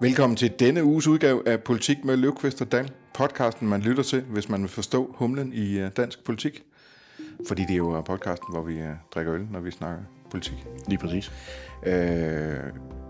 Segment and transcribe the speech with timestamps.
[0.00, 2.90] Velkommen til denne uges udgave af Politik med Løvqvist og Dal.
[3.14, 6.62] Podcasten, man lytter til, hvis man vil forstå humlen i øh, dansk politik.
[7.48, 10.66] Fordi det er jo podcasten, hvor vi øh, drikker øl, når vi snakker politik.
[10.88, 11.32] Lige præcis.
[11.86, 12.56] Øh,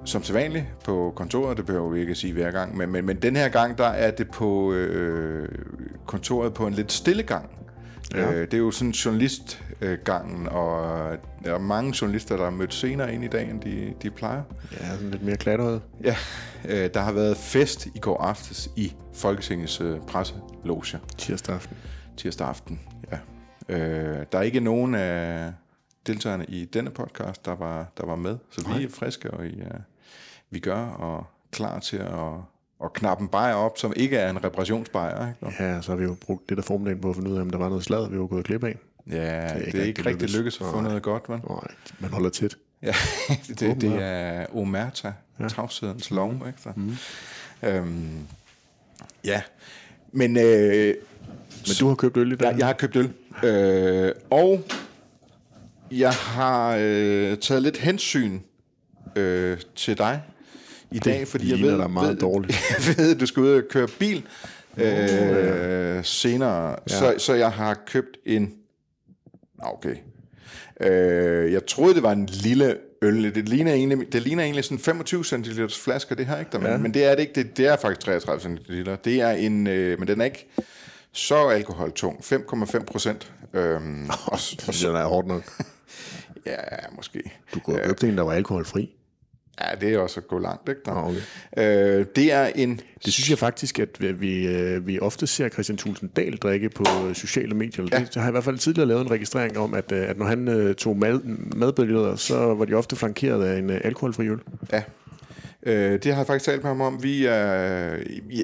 [0.05, 3.17] som sædvanligt på kontoret, det behøver vi ikke at sige hver gang, men, men, men
[3.17, 5.49] den her gang, der er det på øh,
[6.07, 7.51] kontoret på en lidt stille gang.
[8.15, 8.33] Ja.
[8.33, 13.15] Øh, det er jo sådan journalistgangen, og der er mange journalister, der er mødt senere
[13.15, 14.43] ind i dag, end de, de plejer.
[14.73, 15.83] Ja, sådan lidt mere klatret.
[16.05, 16.17] Ja,
[16.69, 20.99] øh, der har været fest i går aftes i Folketingets øh, presseloge.
[21.19, 21.77] Tirsdag aften.
[22.17, 22.81] Tirsdag aften,
[23.13, 23.19] ja.
[23.69, 25.53] Øh, der er ikke nogen af
[26.07, 29.61] deltagerne i denne podcast, der var, der var med, så vi er friske, og I,
[29.61, 29.67] uh,
[30.51, 32.33] vi gør og klar til at
[32.83, 35.29] og knappe en bajer op, som ikke er en reparationsbajer.
[35.29, 35.63] Ikke?
[35.65, 37.51] Ja, så har vi jo brugt det der formiddagen på at finde ud af, om
[37.51, 38.79] der var noget slag, vi var gået glip af.
[39.11, 41.41] Ja, det er ikke, det er ikke rigtig lykkedes at få noget godt, vel?
[41.49, 41.59] Nej,
[41.99, 42.57] man holder tæt.
[42.83, 42.95] Ja,
[43.49, 45.49] det, det er omerta, ja.
[45.49, 46.61] tavshedens lov, ikke?
[46.63, 46.69] Så.
[46.77, 46.97] Mm.
[47.63, 48.27] Øhm,
[49.25, 49.43] ja,
[50.13, 50.37] men...
[50.37, 50.95] Øh,
[51.67, 52.53] men du har købt øl i dag?
[52.53, 53.13] Ja, jeg har købt øl.
[53.45, 54.63] Øh, og
[55.91, 58.41] jeg har øh, taget lidt hensyn
[59.17, 60.23] øh, til dig
[60.93, 62.59] i det dag, fordi jeg ved, dig meget ved, dårligt.
[62.89, 64.27] jeg ved, at du skal ud og køre bil
[64.77, 66.03] øh, ja.
[66.03, 66.77] senere, ja.
[66.87, 68.53] Så, så jeg har købt en...
[69.59, 69.97] Okay.
[70.81, 73.35] Øh, jeg troede, det var en lille øl.
[73.35, 76.51] Det ligner egentlig, det ligner egentlig sådan 25 cl flaske, det her, ikke?
[76.53, 76.77] Der, men, ja.
[76.77, 77.35] men det er det ikke.
[77.35, 78.91] Det, det er faktisk 33 cl.
[79.05, 79.67] Det er en...
[79.67, 80.49] Øh, men den er ikke
[81.13, 82.19] så alkoholtung.
[82.19, 83.33] 5,5 procent.
[83.55, 85.43] Øhm, oh, og, det er hårdt nok.
[86.47, 86.57] ja,
[86.97, 87.23] måske.
[87.55, 88.91] Du kunne have købt en, der var alkoholfri.
[89.61, 90.81] Ja, det er også at gå langt, ikke?
[90.85, 90.93] Der.
[90.93, 91.99] Okay.
[91.99, 92.81] Øh, det er en...
[93.05, 96.85] Det synes jeg faktisk, at vi, øh, vi ofte ser Christian Thulsen Dahl drikke på
[97.09, 97.89] øh, sociale medier.
[97.93, 97.99] Ja.
[97.99, 100.27] Det, jeg har i hvert fald tidligere lavet en registrering om, at, øh, at når
[100.27, 101.21] han tog mad,
[101.57, 104.39] madbilleder, så var de ofte flankeret af en alkoholfri øl.
[104.73, 104.83] Ja,
[105.63, 107.03] øh, det har jeg faktisk talt med ham om.
[107.03, 107.93] Vi er...
[107.93, 108.43] Øh, ja,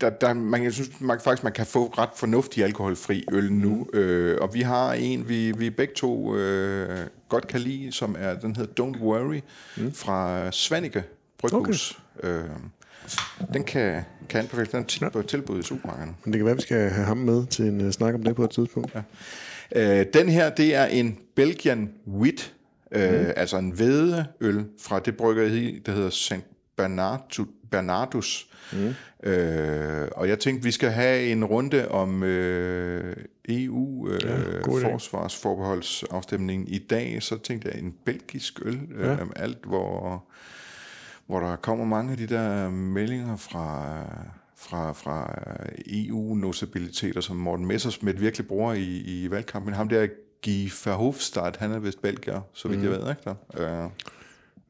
[0.00, 3.86] der, der, man, jeg synes man, faktisk, man kan få ret fornuftig alkoholfri øl nu.
[3.92, 3.98] Mm.
[3.98, 8.34] Øh, og vi har en, vi, vi begge to øh, godt kan lide, som er,
[8.34, 9.40] den hedder Don't Worry,
[9.76, 9.92] mm.
[9.92, 11.04] fra Svanike
[11.38, 11.98] Bryghus.
[12.18, 12.28] Okay.
[12.28, 12.44] Øh,
[13.54, 14.68] den kan, kan anbefales.
[14.68, 16.14] Den er på tilbud i supermarkederne.
[16.24, 18.22] Men det kan være, at vi skal have ham med til en uh, snak om
[18.22, 18.94] det på et tidspunkt.
[18.94, 20.00] Ja.
[20.00, 22.54] Øh, den her, det er en Belgian Wit,
[22.92, 23.26] øh, mm.
[23.36, 26.32] altså en hvedeøl fra det bryggeri, der hedder St.
[27.70, 28.48] Bernardus.
[28.72, 28.94] Mm.
[29.22, 33.16] Øh, og jeg tænkte, vi skal have en runde om øh,
[33.48, 34.36] EU øh, ja,
[36.68, 37.22] i dag.
[37.22, 39.16] Så tænkte jeg en belgisk øl, øh, ja.
[39.36, 40.24] alt hvor,
[41.26, 43.94] hvor der kommer mange af de der meldinger fra
[44.58, 45.34] fra, fra
[45.86, 49.74] EU-notabiliteter, som Morten Messersmith virkelig bruger i, i valgkampen.
[49.74, 50.06] Ham der,
[50.44, 52.86] Guy Verhofstadt, han er vist belgier, så vidt mm.
[52.86, 53.10] jeg ved.
[53.10, 53.84] Ikke der?
[53.84, 53.90] Uh,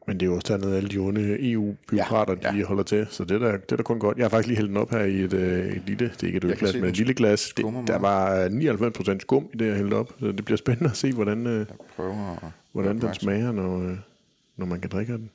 [0.07, 2.59] men det er jo også dernede, alle de onde EU-byråkrater, ja, ja.
[2.59, 4.19] de holder til, så det er, da, det er da kun godt.
[4.19, 6.27] Jeg har faktisk lige hældt den op her i et, øh, et lille, det er
[6.27, 7.53] ikke et ølglas, men et lille glas.
[7.57, 8.49] Det, der var
[9.17, 11.67] 99% skum i det, jeg hældte op, så det bliver spændende at se, hvordan, øh,
[11.97, 13.97] prøver hvordan den smager, når, øh,
[14.57, 15.31] når man kan drikke den.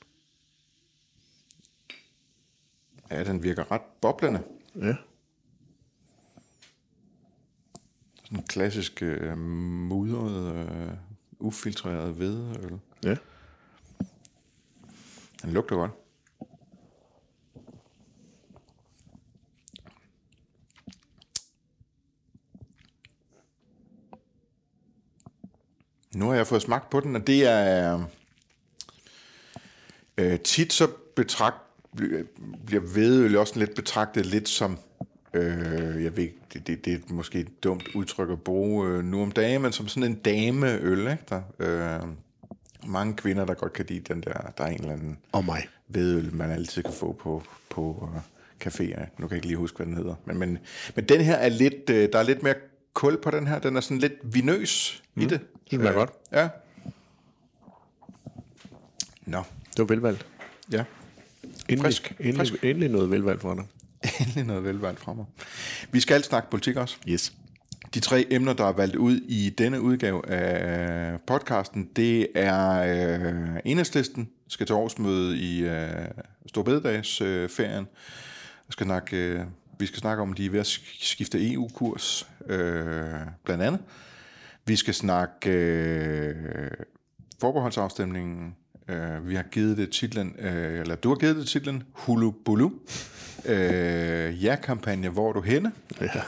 [3.12, 4.42] Ja, den virker ret boblende.
[4.76, 4.96] Ja.
[8.24, 10.92] Sådan en klassisk øh, mudret, øh,
[11.40, 12.80] ufiltreret hvedeøl.
[13.04, 13.16] Ja.
[15.42, 15.92] Den lugter godt.
[26.16, 28.04] Nu har jeg fået smagt på den, og det er
[30.18, 31.58] øh, tit så betragt,
[32.66, 34.78] bliver vedøl også lidt betragtet lidt som,
[35.34, 39.22] øh, jeg ved det, det, det er måske et dumt udtryk at bruge øh, nu
[39.22, 41.42] om dagen, men som sådan en dameøl, ikke der?
[41.60, 42.08] Øh,
[42.88, 45.68] mange kvinder, der godt kan lide den der, der er en eller anden og mig.
[45.88, 48.22] vedøl, man altid kan få på, på uh,
[48.66, 49.06] caféer.
[49.18, 50.16] Nu kan jeg ikke lige huske, hvad den hedder.
[50.26, 50.58] Men, men,
[50.96, 52.56] men den her er lidt, uh, der er lidt mere
[52.94, 53.60] kul på den her.
[53.60, 55.22] Den er sådan lidt vinøs mm.
[55.22, 55.40] i det.
[55.72, 56.12] Det smager uh, godt.
[56.32, 56.50] Ja.
[59.26, 59.44] Nå.
[59.72, 60.26] Det var velvalgt.
[60.72, 60.84] Ja.
[61.44, 62.16] Endelig, frisk.
[62.20, 62.64] Endelig, frisk.
[62.64, 63.64] endelig noget velvalgt fra dig.
[64.20, 65.26] endelig noget velvalgt fra mig.
[65.92, 66.98] Vi skal snakke politik også.
[67.08, 67.34] Yes.
[67.94, 73.60] De tre emner, der er valgt ud i denne udgave af podcasten, det er øh,
[73.66, 75.90] enhedslisten, skal til årsmøde i øh,
[76.48, 77.84] Storbededagsferien.
[77.84, 77.90] Øh,
[78.70, 79.40] skal snakke, øh,
[79.80, 80.68] vi skal snakke om, at de er ved at
[81.00, 83.06] skifte EU-kurs, øh,
[83.44, 83.82] blandt andet.
[84.66, 86.36] Vi skal snakke øh,
[87.42, 88.56] forbeholdsafstemningen.
[88.88, 92.70] Øh, vi har givet det titlen, øh, eller du har givet det titlen, Hulu Bulu.
[93.46, 95.72] Øh, ja-kampagne, hvor er du henne?
[96.02, 96.22] Ja.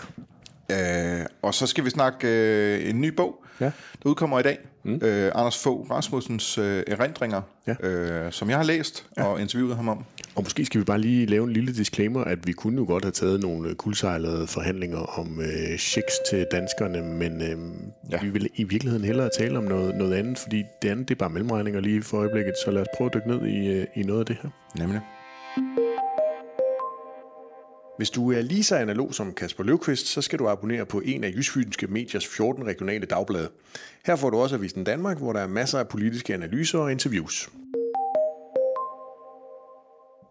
[0.72, 3.66] Øh, og så skal vi snakke øh, en ny bog, ja.
[4.04, 4.58] der udkommer i dag.
[4.84, 5.00] Mm.
[5.02, 7.88] Øh, Anders Fogh Rasmussens øh, erindringer, ja.
[7.88, 9.24] øh, som jeg har læst ja.
[9.24, 10.06] og interviewet ham om.
[10.36, 13.04] Og måske skal vi bare lige lave en lille disclaimer, at vi kunne jo godt
[13.04, 17.58] have taget nogle øh, kuldsejlede forhandlinger om øh, checks til danskerne, men øh,
[18.12, 18.20] ja.
[18.22, 21.20] vi vil i virkeligheden hellere tale om noget, noget andet, fordi det andet det er
[21.20, 24.04] bare mellemregninger lige for øjeblikket, så lad os prøve at dykke ned i, øh, i
[24.04, 24.50] noget af det her.
[24.80, 25.02] Nemlig.
[27.98, 31.24] Hvis du er lige så analog som Kasper Løvqvist, så skal du abonnere på en
[31.24, 33.50] af Jysfynske Mediers 14 regionale dagblade.
[34.06, 37.50] Her får du også Avisen Danmark, hvor der er masser af politiske analyser og interviews.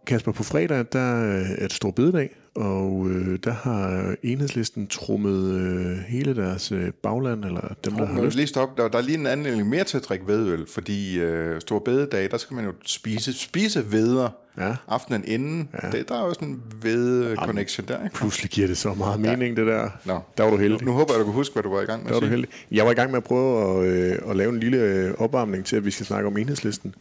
[0.06, 5.96] Kasper, på fredag der er det stor bededag, og øh, der har enhedslisten trummet øh,
[6.08, 8.36] hele deres øh, bagland, eller dem, der har lyst.
[8.36, 8.76] Lige stop.
[8.76, 12.30] Der, der er lige en anledning mere til at drikke vedøl, fordi øh, stor bededag,
[12.30, 14.28] der skal man jo spise, spise veder
[14.58, 14.76] ja.
[14.88, 15.68] aftenen inden.
[15.82, 15.90] Ja.
[15.90, 18.04] Det, der er jo sådan en ved-connection der.
[18.04, 18.16] Ikke?
[18.16, 19.60] Pludselig giver det så meget mening, ja.
[19.62, 19.90] det der.
[20.04, 20.20] Nå.
[20.36, 20.82] Der var du heldig.
[20.82, 22.22] Nu, nu håber jeg, du kan huske, hvad du var i gang med der at
[22.22, 22.30] sige.
[22.30, 22.50] Var du heldig.
[22.70, 25.64] Jeg var i gang med at prøve at, øh, at lave en lille øh, opvarmning
[25.64, 26.94] til, at vi skal snakke om enhedslisten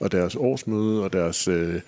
[0.00, 1.80] og deres årsmøde og deres øh,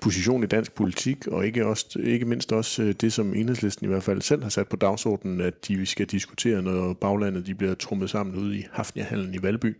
[0.00, 3.88] position i dansk politik, og ikke, også, ikke mindst også øh, det, som enhedslisten i
[3.88, 7.74] hvert fald selv har sat på dagsordenen, at de skal diskutere, når baglandet de bliver
[7.74, 9.76] trummet sammen ude i Hafniahallen i Valby,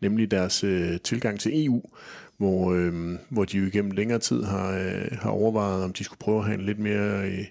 [0.00, 1.82] nemlig deres øh, tilgang til EU,
[2.36, 6.18] hvor, øh, hvor de jo igennem længere tid har, øh, har overvejet, om de skulle
[6.18, 7.44] prøve at have en lidt mere øh,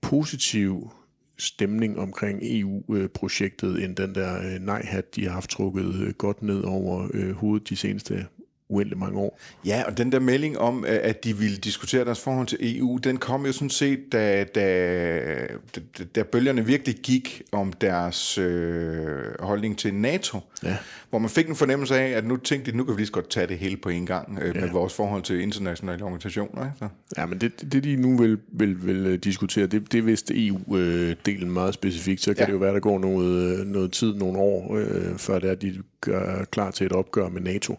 [0.00, 0.90] positiv
[1.38, 6.62] stemning omkring EU-projektet, end den der øh, nej-hat, de har haft trukket øh, godt ned
[6.62, 8.26] over øh, hovedet de seneste
[8.68, 9.40] uendelig mange år.
[9.64, 13.16] Ja, og den der melding om, at de ville diskutere deres forhold til EU, den
[13.16, 15.46] kom jo sådan set, da, da,
[15.76, 19.06] da, da bølgerne virkelig gik om deres øh,
[19.40, 20.40] holdning til NATO.
[20.62, 20.76] Ja.
[21.10, 23.12] Hvor man fik en fornemmelse af, at nu tænkte de, nu kan vi lige så
[23.12, 24.60] godt tage det hele på en gang øh, ja.
[24.60, 26.64] med vores forhold til internationale organisationer.
[26.64, 26.94] Ikke?
[27.16, 31.46] Ja, men det, det de nu vil, vil, vil øh, diskutere, det, det vist EU-delen
[31.46, 32.22] meget specifikt.
[32.22, 32.46] Så kan ja.
[32.46, 35.54] det jo være, der går noget, øh, noget tid, nogle år, øh, før det er,
[35.54, 37.78] de gør klar til et opgør med NATO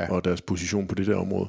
[0.00, 0.12] ja.
[0.12, 1.48] og deres position på det der område.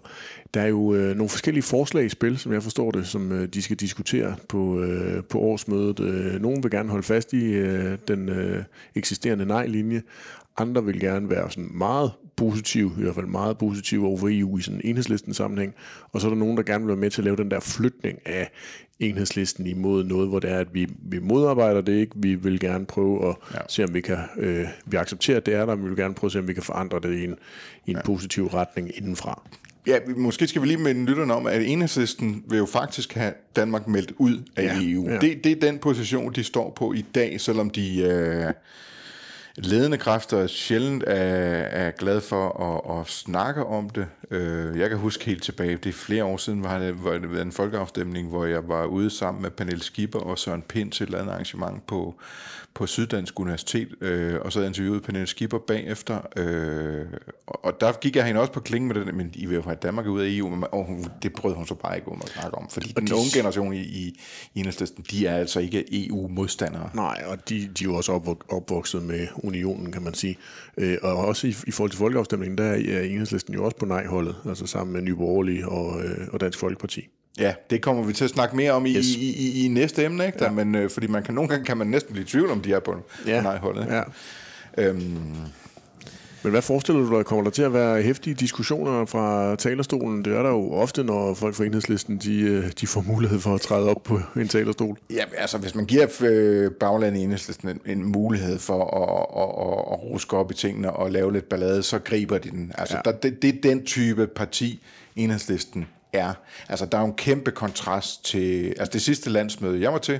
[0.53, 3.47] Der er jo øh, nogle forskellige forslag i spil, som jeg forstår det, som øh,
[3.47, 5.99] de skal diskutere på, øh, på årsmødet.
[5.99, 8.63] Øh, nogle vil gerne holde fast i øh, den øh,
[8.95, 10.01] eksisterende nej-linje,
[10.57, 14.61] andre vil gerne være sådan meget positiv, i hvert fald meget positiv over EU i
[14.61, 15.73] sådan en enhedslisten sammenhæng.
[16.11, 17.59] Og så er der nogen, der gerne vil være med til at lave den der
[17.59, 18.51] flytning af
[18.99, 22.11] enhedslisten imod noget, hvor det er, at vi, vi modarbejder det ikke.
[22.15, 23.59] Vi vil gerne prøve at ja.
[23.67, 26.13] se, om vi kan øh, vi accepterer, at det er der, men vi vil gerne
[26.13, 27.35] prøve at se, om vi kan forandre det i en,
[27.85, 28.01] i en ja.
[28.05, 29.41] positiv retning indenfra.
[29.87, 33.87] Ja, måske skal vi lige minde lytterne om, at enhedslisten vil jo faktisk have Danmark
[33.87, 35.09] meldt ud af ja, EU.
[35.09, 35.17] Ja.
[35.17, 38.01] Det, det er den position, de står på i dag, selvom de...
[38.01, 38.53] Øh,
[39.61, 41.13] ledende kræfter sjældent er,
[41.63, 44.07] er glad for at, at snakke om det.
[44.31, 47.41] Øh, jeg kan huske helt tilbage, det er flere år siden, var det, var det
[47.41, 51.07] en folkeafstemning, hvor jeg var ude sammen med Pernille Skipper og Søren Pind til et
[51.07, 52.15] eller andet arrangement på,
[52.73, 57.05] på Syddansk Universitet, øh, og så havde jeg interviewet Pernille Skipper bagefter, øh,
[57.47, 59.75] og der gik jeg hende også på kling med det, men I vil jo have
[59.75, 62.29] Danmark ud af EU, men og hun, det brød hun så bare ikke om at
[62.29, 64.19] snakke om, fordi og den de, unge generation i, i,
[64.53, 66.89] i Enhedslisten, de er altså ikke EU-modstandere.
[66.93, 70.37] Nej, og de, de er jo også opvokset med unionen, kan man sige.
[70.77, 74.35] Øh, og også i, i forhold til folkeafstemningen, der er Enhedslisten jo også på nej-holdet,
[74.45, 77.07] altså sammen med Nye Borgerlige og, øh, og Dansk Folkeparti.
[77.39, 79.07] Ja, det kommer vi til at snakke mere om i, yes.
[79.07, 80.39] i, i, i næste emne, ikke?
[80.39, 80.51] Der, ja.
[80.51, 82.73] men, øh, fordi man kan, nogle gange kan man næsten blive i tvivl om, de
[82.73, 82.95] er på,
[83.27, 83.37] ja.
[83.37, 83.87] på nej-holdet.
[83.89, 84.01] Ja.
[84.77, 85.17] Øhm.
[86.43, 90.25] Men hvad forestiller du dig, kommer der til at være hæftige diskussioner fra talerstolen?
[90.25, 93.55] Det er der jo ofte, når folk fra enhedslisten, de, øh, de får mulighed for
[93.55, 94.97] at træde op på en talerstol.
[95.09, 99.49] Ja, altså hvis man giver øh, baglandet i enhedslisten en, en mulighed for at, at,
[99.67, 102.71] at, at ruske op i tingene og lave lidt ballade, så griber de den.
[102.77, 103.11] Altså ja.
[103.11, 104.83] der, det, det er den type parti,
[105.15, 106.33] enhedslisten er.
[106.69, 108.67] Altså, der er jo en kæmpe kontrast til...
[108.67, 110.19] Altså, det sidste landsmøde, jeg var til,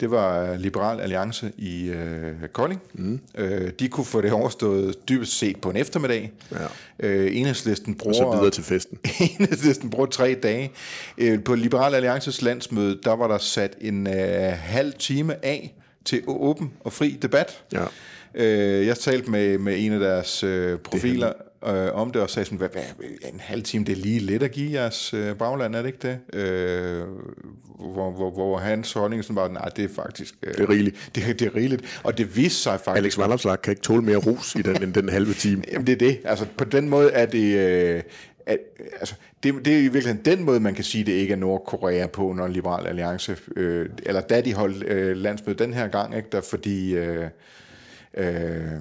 [0.00, 2.82] det var Liberal Alliance i øh, Kolding.
[2.92, 3.20] Mm.
[3.34, 6.32] Øh, de kunne få det overstået dybest set på en eftermiddag.
[6.52, 7.06] Ja.
[7.08, 8.24] Øh, enhedslisten bruger...
[8.24, 8.98] Og så videre til festen.
[9.40, 10.72] enhedslisten bruger tre dage.
[11.18, 16.22] Øh, på Liberal Alliances landsmøde, der var der sat en øh, halv time af til
[16.26, 17.62] åben og fri debat.
[17.72, 17.84] Ja.
[18.38, 21.32] Øh, jeg talte med, med en af deres øh, profiler,
[21.66, 22.82] øh, om det, og sagde sådan, hvad, hvad,
[23.32, 26.08] en halv time, det er lige lidt at give jeres øh, bagland, er det ikke
[26.08, 26.40] det?
[26.40, 27.02] Øh,
[27.78, 30.34] hvor, hvor, hvor hans holdning sådan var, nej, det er faktisk...
[30.42, 31.10] Øh, det er rigeligt.
[31.14, 33.04] Det, det er rigeligt, og det viste sig faktisk...
[33.04, 35.62] Alex Vanderslag kan ikke tåle mere rus i den, end den halve time.
[35.72, 36.20] Jamen, det er det.
[36.24, 37.56] Altså, på den måde er det...
[37.56, 38.02] Øh,
[38.46, 38.58] at,
[39.00, 42.06] altså, det, det er i virkeligheden den måde, man kan sige, det ikke er Nordkorea
[42.06, 46.28] på, når Liberal Alliance, øh, eller da de holdt øh, landsmøde den her gang, ikke,
[46.32, 47.26] der, fordi øh,
[48.14, 48.72] øh,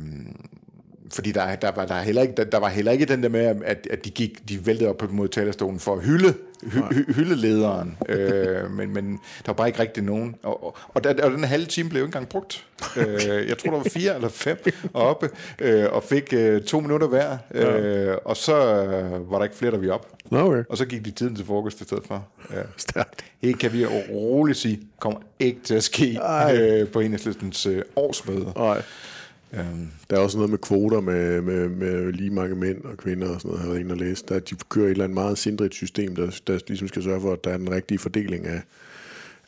[1.13, 3.41] fordi der, der, var, der, heller ikke, der, der var heller ikke den der med,
[3.65, 7.13] at, at de, gik, de væltede op på mod talerstolen for at hylde, hy, hy,
[7.13, 10.35] hylde lederen, øh, men, men der var bare ikke rigtig nogen.
[10.43, 12.65] Og, og, og, der, og den halve time blev ikke engang brugt.
[12.97, 14.57] Øh, jeg tror, der var fire eller fem
[14.93, 15.29] oppe,
[15.59, 19.71] øh, og fik øh, to minutter hver, øh, og så øh, var der ikke flere,
[19.71, 20.07] der vi op.
[20.31, 20.63] Okay.
[20.69, 22.27] Og så gik de tiden til frokost i stedet for.
[22.53, 22.61] Ja.
[22.77, 23.25] Stærkt.
[23.41, 26.19] Det kan vi roligt sige, kommer ikke til at ske
[26.53, 28.53] øh, på enhedslistens øh, årsmøde.
[28.55, 28.81] Nej.
[29.53, 33.29] Um, der er også noget med kvoter med, med, med lige mange mænd og kvinder
[33.29, 34.25] og sådan noget, har jeg været inde og læse.
[34.27, 37.33] Der, de kører et eller andet meget sindrigt system, der, der ligesom skal sørge for,
[37.33, 38.61] at der er den rigtige fordeling af,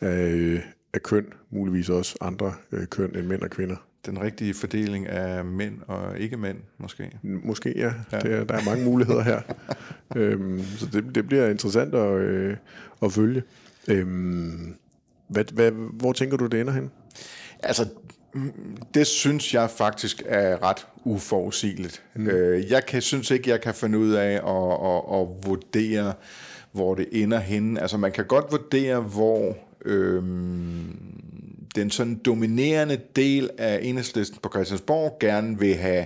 [0.01, 0.61] af,
[0.93, 3.75] af køn, muligvis også andre øh, køn end mænd og kvinder.
[4.05, 7.11] Den rigtige fordeling af mænd og ikke mænd, måske?
[7.23, 7.93] Måske, ja.
[8.11, 8.19] ja.
[8.19, 9.41] Det er, der er mange muligheder her.
[10.15, 12.57] øhm, så det, det bliver interessant at, øh,
[13.03, 13.43] at følge.
[13.87, 14.75] Øhm,
[15.27, 16.91] hvad, hvad, hvor tænker du, det ender hen?
[17.63, 17.87] Altså,
[18.93, 22.03] det synes jeg faktisk er ret uforudsigeligt.
[22.15, 22.27] Mm.
[22.27, 26.13] Øh, jeg kan, synes ikke, jeg kan finde ud af at, at, at vurdere,
[26.71, 27.81] hvor det ender henne.
[27.81, 30.97] Altså man kan godt vurdere, hvor øhm,
[31.75, 36.05] den sådan dominerende del af enhedslisten på Christiansborg gerne vil have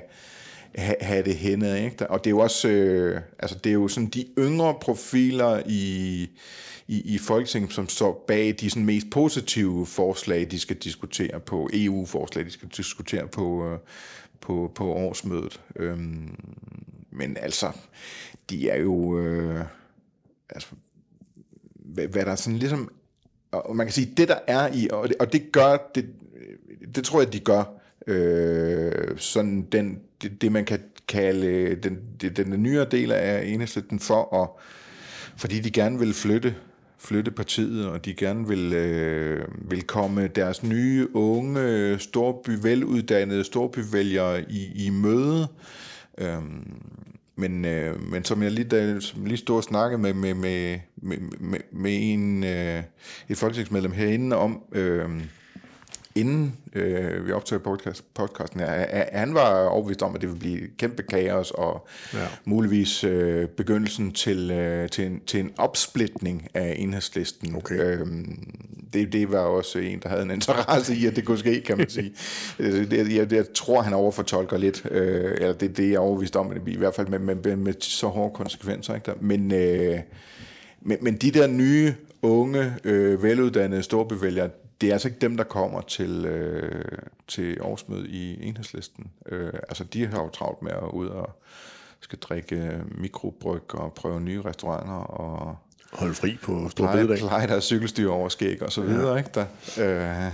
[0.76, 1.84] have, have det henne.
[1.86, 2.10] Ikke?
[2.10, 6.30] Og det er jo også, øh, altså det er jo sådan de yngre profiler i,
[6.88, 11.70] i, i Folketinget, som står bag de sådan mest positive forslag, de skal diskutere på,
[11.74, 13.80] EU-forslag, de skal diskutere på, øh,
[14.42, 15.62] på, på årsmødet.
[15.76, 16.36] Øhm,
[17.12, 17.72] men altså,
[18.50, 19.66] de er jo, øh,
[20.50, 20.68] altså,
[21.76, 22.92] hvad, hvad der sådan ligesom,
[23.52, 26.10] og man kan sige, det der er i, og det, og det gør, det,
[26.96, 27.64] det tror jeg, de gør,
[28.08, 34.00] øh, sådan den, det, det man kan kalde den, den, den nyere del af enhedslisten
[34.00, 34.50] for at,
[35.38, 36.56] fordi de gerne vil flytte
[37.04, 44.52] flytte partiet, og de gerne vil, øh, vil komme deres nye, unge, storby, veluddannede storbyvælgere
[44.52, 45.48] i, i møde.
[46.18, 46.82] Øhm,
[47.36, 50.80] men, øh, men som jeg lige, da, som lige stod og snakkede med, med, med,
[50.96, 52.84] med, med, med en, øh,
[53.30, 55.10] et folketingsmedlem herinde om, øh,
[56.16, 60.68] inden øh, vi optog podcast, podcasten her, han var overbevist om, at det ville blive
[60.78, 62.28] kæmpe kaos, og ja.
[62.46, 67.56] muligvis øh, begyndelsen til, øh, til, en, til en opsplitning af enhedslisten.
[67.56, 67.80] Okay.
[67.80, 68.56] Øhm,
[68.94, 71.78] det, det var også en, der havde en interesse i, at det kunne ske, kan
[71.78, 72.14] man sige.
[72.60, 76.36] Øh, det, jeg, jeg tror, han overfortolker lidt, øh, eller det, det er jeg overbevist
[76.36, 78.96] om, i hvert fald med, med, med så hårde konsekvenser.
[78.96, 79.14] Ikke der?
[79.22, 80.00] Men, øh,
[80.82, 84.50] men, men de der nye, unge, øh, veluddannede storbevælgere,
[84.84, 86.98] det er altså ikke dem, der kommer til, øh,
[87.28, 89.12] til årsmødet i enhedslisten.
[89.30, 91.30] Øh, altså, de har jo travlt med at ud og
[92.00, 95.58] skal drikke mikrobryg og prøve nye restauranter og
[95.94, 97.18] holde fri på stor bededag.
[97.18, 99.18] Pleje deres cykelstyr over skæg og så videre, ja.
[99.18, 99.46] ikke der?
[99.78, 100.32] Øh,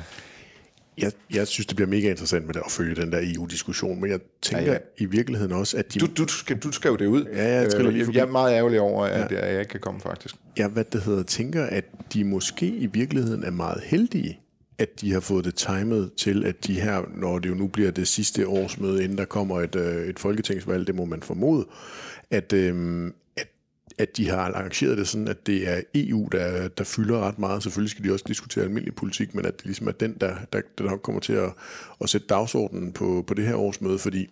[0.98, 4.12] jeg, jeg synes, det bliver mega interessant med det at følge den der EU-diskussion, men
[4.12, 4.80] jeg tænker ja, ja.
[4.98, 6.00] i virkeligheden også, at de...
[6.00, 7.26] Du, du, skal, du skrev det ud.
[7.26, 9.46] Ja, jeg, øh, lige jeg er meget ærgerlig over, at ja.
[9.46, 13.44] jeg ikke kan komme, faktisk jeg hvad det hedder, tænker, at de måske i virkeligheden
[13.44, 14.40] er meget heldige,
[14.78, 17.92] at de har fået det timet til, at de her, når det jo nu bliver
[17.92, 21.68] det sidste årsmøde, inden der kommer et, øh, et folketingsvalg, det må man formode,
[22.32, 23.06] at, øh,
[23.38, 23.48] at,
[23.98, 27.64] at de har arrangeret det sådan, at det er EU, der, der fylder ret meget.
[27.64, 30.62] Selvfølgelig skal de også diskutere almindelig politik, men at det ligesom er den, der, der,
[30.78, 31.54] der nok kommer til at,
[32.02, 34.30] at sætte dagsordenen på, på det her årsmøde, fordi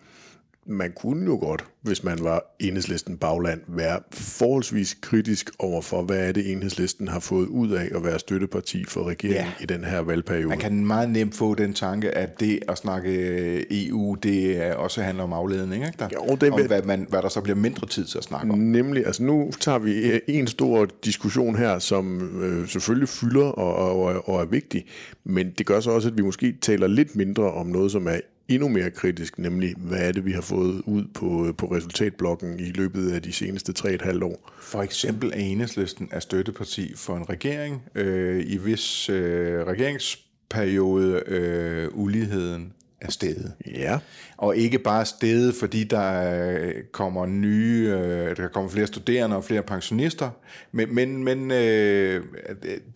[0.68, 6.28] man kunne jo godt, hvis man var enhedslisten bagland, være forholdsvis kritisk over for, hvad
[6.28, 9.64] er det enhedslisten har fået ud af at være støtteparti for regeringen ja.
[9.64, 10.48] i den her valgperiode.
[10.48, 15.24] Man kan meget nemt få den tanke, at det at snakke EU, det også handler
[15.24, 16.10] om afledning, ikke der?
[16.14, 18.60] Jo, det om hvad, man, hvad der så bliver mindre tid til at snakke om.
[18.60, 24.30] Nemlig, altså nu tager vi en stor diskussion her, som øh, selvfølgelig fylder og, og,
[24.30, 24.86] og er vigtig,
[25.24, 28.20] men det gør så også, at vi måske taler lidt mindre om noget, som er
[28.50, 32.72] endnu mere kritisk, nemlig hvad er det, vi har fået ud på, på resultatblokken i
[32.72, 34.52] løbet af de seneste 3,5 år.
[34.62, 41.90] For eksempel er enhedslisten er støtteparti for en regering, øh, i hvis øh, regeringsperiode øh,
[41.92, 43.54] uligheden er steget.
[43.66, 44.00] Ja.
[44.38, 49.64] Og ikke bare steget, fordi der kommer nye, øh, der kommer flere studerende og flere
[49.64, 50.30] pensionister,
[50.72, 52.24] men, men, men øh,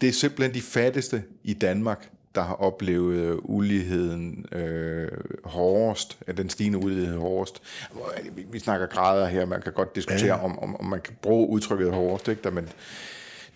[0.02, 5.08] det er simpelthen de fattigste i Danmark, der har oplevet uligheden øh,
[5.44, 7.62] hårdest, den stigende ulighed hårdest.
[8.52, 10.44] Vi snakker grader her, man kan godt diskutere, ja.
[10.44, 12.42] om, om, om man kan bruge udtrykket hårdest, ikke?
[12.44, 12.70] Der, men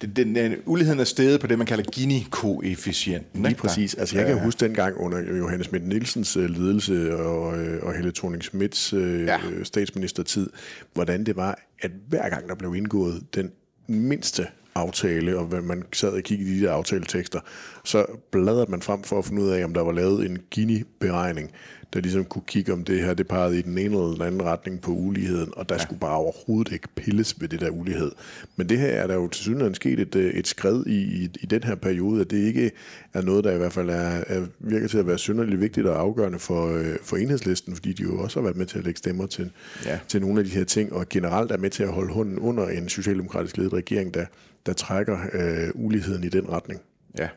[0.01, 3.43] den, den, den, uligheden er steget på det, man kalder Gini-koefficienten.
[3.43, 3.93] Lige præcis.
[3.93, 8.11] Altså, jeg kan huske dengang under Johannes Schmidt Nielsens øh, ledelse og, øh, og Helle
[8.11, 9.39] thorning Schmidts øh, ja.
[9.63, 10.49] statsministertid,
[10.93, 13.51] hvordan det var, at hver gang der blev indgået den
[13.87, 17.39] mindste aftale, og man sad og kiggede i de der aftaletekster,
[17.83, 21.51] så bladrede man frem for at finde ud af, om der var lavet en Gini-beregning,
[21.93, 24.43] der ligesom kunne kigge om det her, det pegede i den ene eller den anden
[24.43, 25.81] retning på uligheden, og der ja.
[25.81, 28.11] skulle bare overhovedet ikke pilles ved det der ulighed.
[28.55, 31.29] Men det her er der jo til synligheden sket et, øh, et skred i, i,
[31.41, 32.71] i den her periode, at det ikke
[33.13, 35.99] er noget, der i hvert fald er, er virker til at være synderligt vigtigt og
[35.99, 38.97] afgørende for, øh, for enhedslisten, fordi de jo også har været med til at lægge
[38.97, 39.51] stemmer til,
[39.85, 39.99] ja.
[40.07, 42.67] til nogle af de her ting, og generelt er med til at holde hånden under
[42.67, 44.25] en socialdemokratisk ledet regering, der,
[44.65, 46.81] der trækker øh, uligheden i den retning.
[47.19, 47.27] Ja,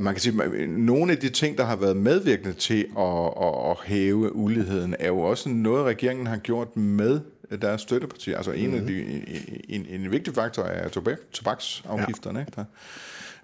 [0.00, 3.70] man kan sige, at nogle af de ting, der har været medvirkende til at, at,
[3.70, 7.20] at hæve uligheden, er jo også noget, regeringen har gjort med
[7.62, 8.36] deres støttepartier.
[8.36, 8.80] Altså en, mm-hmm.
[8.80, 9.24] af de,
[9.68, 12.38] en, en vigtig faktor er tobak, tobaksafgifterne.
[12.38, 12.44] Ja.
[12.44, 12.52] Ikke?
[12.56, 12.64] Der.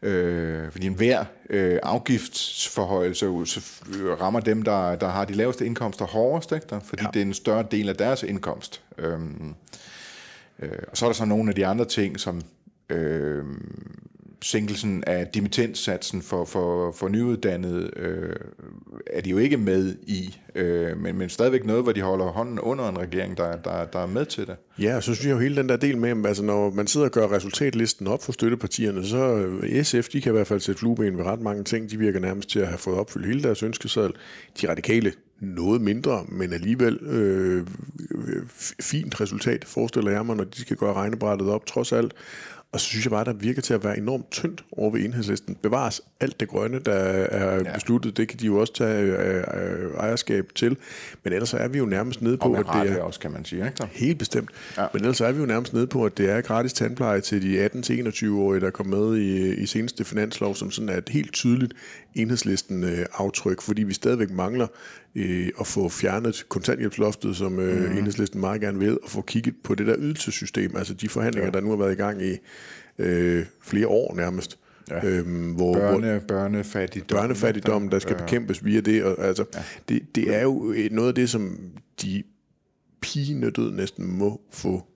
[0.02, 3.26] Øh, fordi enhver øh, afgiftsforhøjelse
[4.20, 6.66] rammer dem, der, der har de laveste indkomster hårdest, ikke?
[6.70, 7.10] Der, fordi ja.
[7.14, 8.82] det er en større del af deres indkomst.
[8.98, 9.54] Øhm,
[10.58, 12.42] øh, og så er der så nogle af de andre ting, som
[12.90, 13.44] øh,
[14.42, 18.36] sænkelsen af dimittenssatsen for, for, for nyuddannede øh,
[19.06, 22.58] er de jo ikke med i, øh, men, men stadigvæk noget, hvor de holder hånden
[22.58, 24.56] under en regering, der, der, der er med til det.
[24.78, 27.06] Ja, og så synes jeg jo hele den der del med, altså når man sidder
[27.06, 30.78] og gør resultatlisten op for støttepartierne, så øh, SF, de kan i hvert fald sætte
[30.78, 31.90] flueben ved ret mange ting.
[31.90, 34.12] De virker nærmest til at have fået opfyldt hele deres ønskeseddel.
[34.60, 37.66] De radikale noget mindre, men alligevel øh,
[38.10, 38.42] øh
[38.80, 42.14] fint resultat, forestiller jeg mig, når de skal gøre regnebrættet op, trods alt.
[42.76, 45.56] Og så synes jeg bare, der virker til at være enormt tyndt over ved enhedslisten.
[45.62, 47.72] Bevares alt det grønne, der er ja.
[47.74, 50.76] besluttet, det kan de jo også tage øh, øh, ejerskab til.
[51.24, 53.02] Men ellers er vi jo nærmest nede på, at det er...
[53.02, 53.86] også, kan man sige, ikke?
[53.92, 54.50] Helt bestemt.
[54.76, 54.86] Ja.
[54.92, 57.66] Men ellers er vi jo nærmest nede på, at det er gratis tandpleje til de
[57.66, 61.72] 18-21-årige, der kom med i, i seneste finanslov, som sådan er et helt tydeligt
[62.16, 64.66] enhedslisten øh, aftryk, fordi vi stadigvæk mangler
[65.14, 67.96] øh, at få fjernet kontanthjælpsloftet, som øh, mm.
[67.98, 71.50] enhedslisten meget gerne vil, og få kigget på det der ydelsessystem, altså de forhandlinger, ja.
[71.50, 72.36] der nu har været i gang i
[72.98, 74.58] øh, flere år nærmest.
[74.90, 75.06] Ja.
[75.06, 77.18] Øhm, hvor, Børne, hvor, børnefattigdom.
[77.18, 79.04] Børnefattigdom, der skal bekæmpes via det.
[79.04, 79.62] Og, altså, ja.
[79.88, 81.58] det, det er jo noget af det, som
[82.02, 82.22] de
[83.56, 84.86] død næsten må få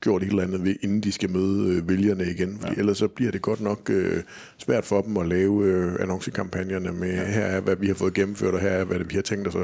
[0.00, 2.58] gjort et eller andet ved, inden de skal møde øh, vælgerne igen.
[2.60, 2.78] Fordi ja.
[2.78, 4.22] ellers så bliver det godt nok øh,
[4.58, 7.24] svært for dem at lave øh, annoncekampagnerne med, ja.
[7.24, 9.54] her er, hvad vi har fået gennemført, og her er, hvad vi har tænkt os
[9.54, 9.62] at,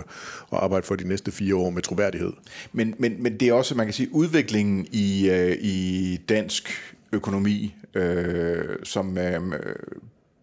[0.53, 2.33] at arbejde for de næste fire år med troværdighed.
[2.73, 6.71] Men, men, men det er også, man kan sige, udviklingen i, øh, i dansk
[7.13, 9.41] økonomi, øh, som øh,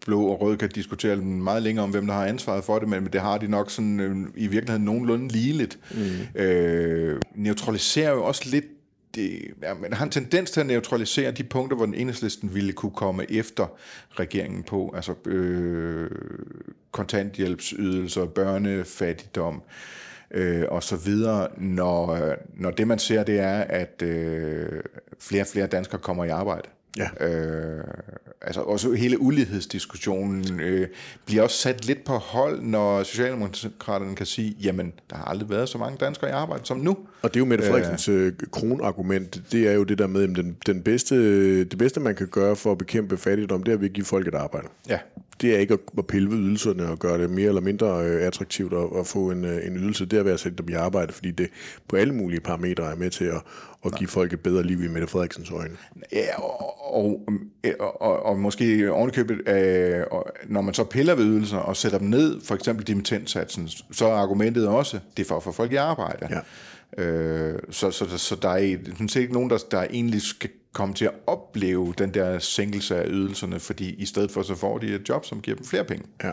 [0.06, 3.08] blå og rød kan diskutere meget længere om, hvem der har ansvaret for det, men
[3.12, 5.78] det har de nok sådan øh, i virkeligheden nogenlunde ligeligt.
[5.94, 6.40] Mm.
[6.42, 8.64] Øh, neutraliserer jo også lidt
[9.14, 12.72] det, ja, man har en tendens til at neutralisere de punkter, hvor den enhedslisten ville
[12.72, 13.66] kunne komme efter
[14.10, 16.10] regeringen på, altså øh,
[16.90, 19.62] kontanthjælpsydelser, børnefattigdom
[20.30, 24.82] øh, og så videre, når, øh, når det man ser, det er, at øh,
[25.18, 26.68] flere og flere danskere kommer i arbejde.
[26.98, 27.26] Ja.
[27.26, 27.84] Øh,
[28.42, 30.88] altså også hele ulighedsdiskussionen øh,
[31.26, 35.68] bliver også sat lidt på hold, når Socialdemokraterne kan sige, jamen, der har aldrig været
[35.68, 36.96] så mange danskere i arbejde som nu.
[37.22, 40.36] Og det er jo Mette Frederiksens øh, kronargument, det er jo det der med, at
[40.36, 41.14] den, den bedste,
[41.64, 44.34] det bedste, man kan gøre for at bekæmpe fattigdom, det er at give folk et
[44.34, 44.68] arbejde.
[44.88, 44.98] Ja.
[45.40, 48.72] Det er ikke at pille ved ydelserne og gøre det mere eller mindre øh, attraktivt
[48.72, 50.04] at, at få en, øh, en ydelse.
[50.06, 51.48] Det er at være sætte dem i arbejde, fordi det
[51.88, 53.42] på alle mulige parametre er med til at,
[53.84, 55.76] at give folk et bedre liv i Mette Frederiksens øjne.
[56.12, 57.20] Ja, og, og,
[57.80, 60.04] og, og, og måske ovenikøbet, øh,
[60.46, 64.14] når man så piller ved ydelser og sætter dem ned, for eksempel dimittentsatsen, så er
[64.14, 66.28] argumentet også, det er for at få folk i arbejde.
[66.30, 66.40] Ja.
[66.98, 71.04] Øh, så, så, så der er sådan ikke nogen, der, der egentlig skal komme til
[71.04, 75.08] at opleve den der sænkelse af ydelserne, fordi i stedet for så får de et
[75.08, 76.06] job, som giver dem flere penge.
[76.22, 76.32] Ja.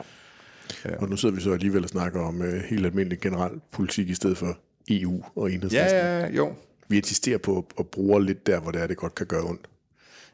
[0.86, 0.96] ja.
[0.98, 4.14] Og nu sidder vi så alligevel og snakker om uh, helt almindelig generel politik i
[4.14, 4.58] stedet for
[4.90, 6.00] EU og enhedslisten.
[6.00, 6.54] Ja, ja, jo.
[6.88, 9.70] Vi insisterer på at bruge lidt der, hvor det er, det godt kan gøre ondt.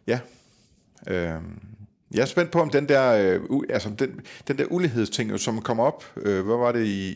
[0.08, 0.20] Ja.
[1.08, 1.42] Øh,
[2.12, 5.80] jeg er spændt på, om den der, øh, altså den, den der ulighedsting, som kom
[5.80, 7.14] op, øh, hvad var det i,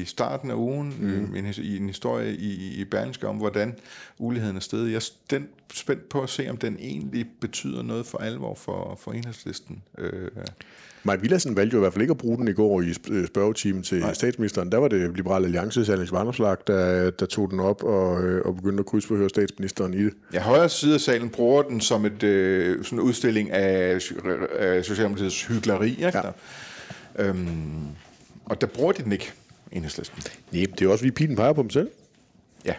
[0.00, 1.34] i starten af ugen, mm.
[1.34, 3.74] øh, en, i en historie i, i Berlingske om, hvordan
[4.18, 4.88] uligheden er steget.
[4.88, 8.98] Jeg er den, spændt på at se, om den egentlig betyder noget for alvor for,
[9.00, 9.82] for enhedslisten.
[9.98, 10.30] Øh,
[11.04, 13.26] Maj Villadsen valgte jo i hvert fald ikke at bruge den i går i øh,
[13.26, 14.14] spørgetimen til Nej.
[14.14, 14.72] statsministeren.
[14.72, 18.56] Der var det Liberale Alliances Alex Vanderslag, der, der tog den op og, øh, og
[18.56, 20.12] begyndte at krydsforhøre statsministeren i det.
[20.32, 24.00] Ja, højre side af salen bruger den som et, øh, sådan en udstilling af,
[24.58, 25.90] af Socialdemokratiets hyggeleri.
[25.90, 26.06] Ikke?
[26.06, 26.22] Ja.
[27.18, 27.86] Øhm,
[28.44, 29.32] og der bruger de den ikke,
[29.72, 30.22] enhedslisten.
[30.52, 31.90] Nej, det er også, vi pilen peger på dem selv.
[32.64, 32.74] Ja,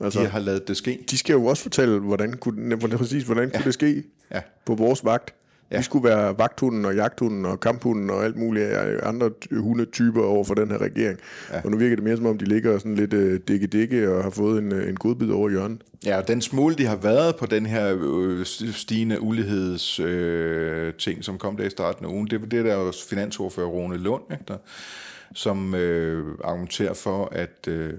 [0.00, 1.04] altså, de har lavet det ske.
[1.10, 3.56] De skal jo også fortælle, hvordan kunne, hvordan, præcis, hvordan ja.
[3.56, 4.02] kunne det ske
[4.34, 4.40] ja.
[4.64, 5.34] på vores vagt.
[5.72, 5.76] Ja.
[5.76, 8.66] Vi skulle være vagthunden og jagthunden og kamphunden og alt muligt
[9.02, 11.18] andre hundetyper over for den her regering.
[11.52, 11.60] Ja.
[11.64, 14.30] Og nu virker det mere som om, de ligger sådan lidt uh, dikke-dikke og har
[14.30, 15.78] fået en, uh, en godbid over hjørnet.
[16.06, 21.24] Ja, og den smule, de har været på den her øh, stigende uligheds øh, ting,
[21.24, 24.56] som kom der i starten af ugen, det, det der finansordfører Rune Lund, ikke, der,
[25.34, 27.94] som øh, argumenterer for, at, øh,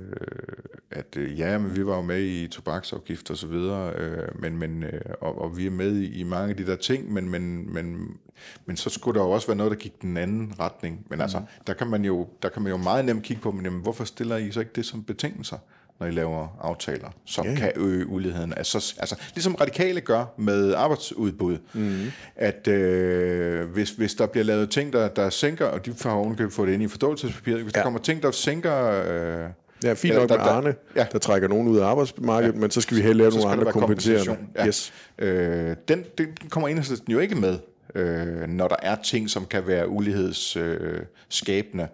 [0.92, 4.58] at øh, ja, men vi var jo med i tobaksafgift og så videre, øh, men,
[4.58, 7.30] men, øh, og, og vi er med i, i mange af de der ting, men,
[7.30, 8.18] men, men,
[8.66, 11.06] men så skulle der jo også være noget, der gik den anden retning.
[11.10, 11.46] Men altså, mm.
[11.68, 14.04] der kan man jo, der kan man jo meget nemt kigge på, men jamen, hvorfor
[14.04, 15.58] stiller I så ikke det som betingelser?
[16.00, 17.58] Når I laver aftaler, som yeah.
[17.58, 18.54] kan øge uligheden.
[18.58, 22.12] Altså, altså, ligesom radikale gør med arbejdsudbud, mm.
[22.36, 26.54] at øh, hvis, hvis der bliver lavet ting, der, der sænker, og de har ovenkøbet
[26.54, 27.78] fået det ind i forståelsespapiret, hvis ja.
[27.78, 29.04] der kommer ting, der sænker...
[29.46, 29.50] Øh,
[29.84, 31.06] Ja, fint nok med Arne, der, ja.
[31.12, 32.60] der trækker nogen ud af arbejdsmarkedet, ja.
[32.60, 34.38] men så skal vi have lavet nogle andre kompenserende.
[34.56, 34.68] Ja.
[34.68, 34.94] Yes.
[35.20, 37.60] Øh, den, den kommer enhedslisten jo ikke med,
[37.96, 41.90] øh, når der er ting, som kan være ulighedsskabende, øh,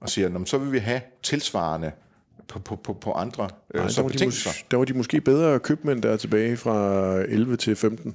[0.00, 1.92] og siger, så vil vi have tilsvarende
[2.48, 4.18] på, på, på, på andre øh, Nej, der, var de
[4.70, 8.14] der var de måske bedre købmænd der tilbage fra 11 til 15.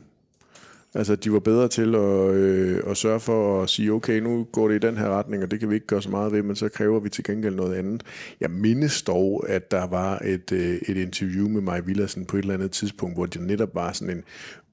[0.95, 4.67] Altså, de var bedre til at, øh, at sørge for at sige, okay, nu går
[4.67, 6.55] det i den her retning, og det kan vi ikke gøre så meget ved, men
[6.55, 8.03] så kræver vi til gengæld noget andet.
[8.39, 12.41] Jeg mindes dog, at der var et, øh, et interview med Maja Villersen på et
[12.41, 14.23] eller andet tidspunkt, hvor det netop var sådan en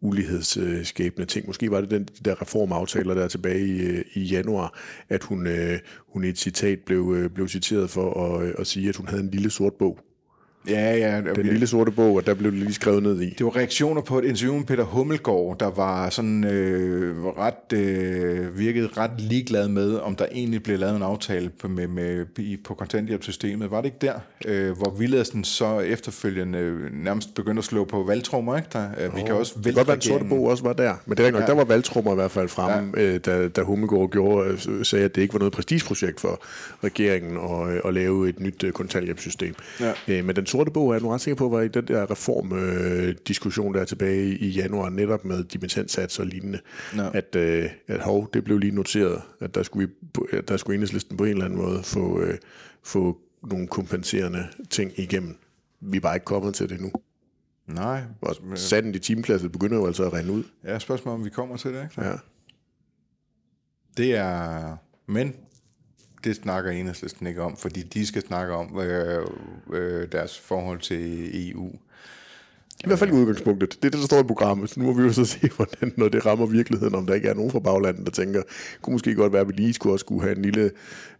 [0.00, 1.46] ulighedsskabende ting.
[1.46, 5.46] Måske var det den, de der reformaftaler der tilbage i, øh, i januar, at hun,
[5.46, 9.08] øh, hun i et citat blev, øh, blev citeret for at, at sige, at hun
[9.08, 9.98] havde en lille sort bog.
[10.68, 11.18] Ja, ja.
[11.18, 11.34] Okay.
[11.34, 13.34] Den lille sorte bog, og der blev det lige skrevet ned i.
[13.38, 18.58] Det var reaktioner på et interview med Peter Hummelgaard, der var sådan øh, ret, øh,
[18.58, 22.26] virkede ret ligeglad med, om der egentlig blev lavet en aftale på, med, med,
[22.64, 23.70] på kontanthjælpssystemet.
[23.70, 28.56] Var det ikke der, øh, hvor Villadsen så efterfølgende nærmest begyndte at slå på valgtrummer,
[28.56, 28.68] ikke?
[28.72, 30.94] Der, øh, vi kan også vælte godt være, at sorte bog også var der.
[31.06, 31.52] Men det er ikke nok, ja.
[31.52, 33.02] der var valgtrummer i hvert fald fremme, ja.
[33.02, 36.42] øh, da, da Hummelgaard gjorde, øh, sagde, at det ikke var noget prestigeprojekt for
[36.84, 39.54] regeringen at, øh, at lave et nyt øh, kontanthjælpssystem.
[39.80, 39.92] Ja.
[40.08, 42.10] Øh, men den sorte bog er jeg nu ret sikker på, var i den der
[42.10, 46.60] reformdiskussion der tilbage i januar, netop med dimittenssats og lignende,
[46.96, 47.10] ja.
[47.14, 50.74] at, øh, at hov, det blev lige noteret, at der skulle, vi, at der skulle
[50.74, 52.38] enhedslisten på en eller anden måde få, øh,
[52.82, 55.36] få nogle kompenserende ting igennem.
[55.80, 56.92] Vi er bare ikke kommet til det nu.
[57.66, 58.02] Nej.
[58.20, 60.44] Og sanden i timeklasset begynder jo altså at rende ud.
[60.64, 62.02] Ja, spørgsmålet om vi kommer til det, ikke?
[62.02, 62.12] Ja.
[63.96, 64.76] Det er...
[65.06, 65.34] Men
[66.24, 69.26] det snakker enhedslisten ikke om, fordi de skal snakke om øh,
[69.72, 71.72] øh, deres forhold til EU.
[72.84, 73.70] I hvert fald i udgangspunktet.
[73.70, 74.76] Det er det, der står i programmet.
[74.76, 77.34] Nu må vi jo så se, hvordan når det rammer virkeligheden, om der ikke er
[77.34, 78.42] nogen fra baglandet, der tænker,
[78.82, 80.70] kunne måske godt være, at vi lige skulle også skulle have en lille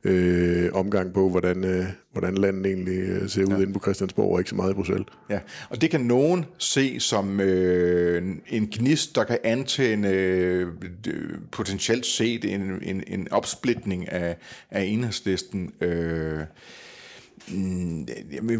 [0.04, 3.56] øh, omgang på, hvordan, øh, hvordan landet egentlig øh, ser ud ja.
[3.56, 5.06] inde på Christiansborg, og ikke så meget i Bruxelles.
[5.30, 5.38] Ja,
[5.70, 10.66] og det kan nogen se som øh, en gnist, der kan antænde øh,
[11.52, 14.36] potentielt set en, en, en opsplitning af,
[14.70, 15.72] af enhedslisten.
[15.80, 16.40] Øh,
[17.52, 18.08] Mm,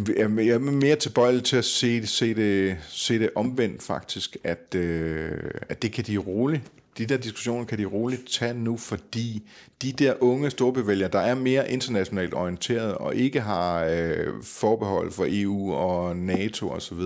[0.08, 5.50] jeg er mere tilbøjelig til at se, se, det, se det omvendt faktisk, at, øh,
[5.68, 6.62] at det kan de roligt,
[6.98, 9.42] de der diskussioner kan de roligt tage nu, fordi
[9.82, 15.26] de der unge storbevælgere, der er mere internationalt orienteret og ikke har øh, forbehold for
[15.28, 17.00] EU og NATO osv.,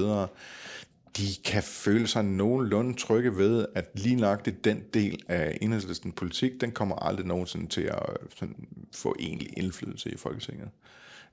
[1.16, 6.60] de kan føle sig nogenlunde trygge ved, at lige nøjagtigt den del af enhedslisten politik,
[6.60, 8.56] den kommer aldrig nogensinde til at øh, sådan,
[8.94, 10.68] få egentlig indflydelse i Folketinget.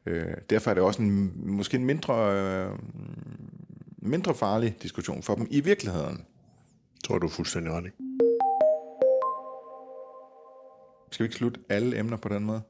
[0.06, 2.72] Øh, derfor er det også en, måske en mindre, øh,
[3.98, 6.26] mindre farlig diskussion for dem i virkeligheden.
[7.04, 7.92] Tror du fuldstændig ret,
[11.12, 12.62] Skal vi ikke slutte alle emner på den måde?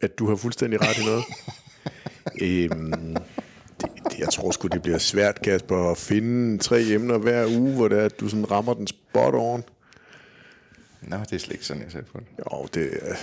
[0.00, 1.24] At du har fuldstændig ret i noget?
[2.42, 3.16] øhm,
[3.80, 7.74] det, det, jeg tror sgu, det bliver svært, Kasper, at finde tre emner hver uge,
[7.74, 9.64] hvor det er, at du sådan rammer den spot on.
[11.02, 12.26] Nå, det er slet ikke sådan, jeg ser på det.
[12.38, 13.14] Jo, det er...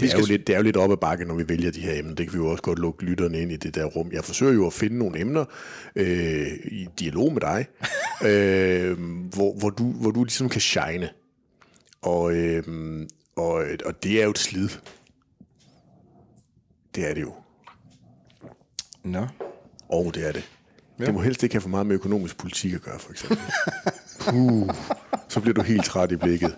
[0.00, 1.80] Det er, jo lidt, det er jo lidt op ad bakke, når vi vælger de
[1.80, 2.14] her emner.
[2.14, 4.12] Det kan vi jo også godt lukke lytterne ind i det der rum.
[4.12, 5.44] Jeg forsøger jo at finde nogle emner
[5.96, 7.66] øh, i dialog med dig,
[8.30, 8.98] øh,
[9.34, 11.08] hvor, hvor, du, hvor du ligesom kan shine.
[12.02, 12.62] Og, øh,
[13.36, 14.68] og, og det er jo et slid.
[16.94, 17.34] Det er det jo.
[19.04, 19.26] Nå.
[19.88, 20.48] Og det er det.
[20.98, 21.04] Ja.
[21.04, 23.38] Det må helst ikke have for meget med økonomisk politik at gøre, for eksempel.
[24.34, 24.70] uh,
[25.28, 26.56] så bliver du helt træt i blikket.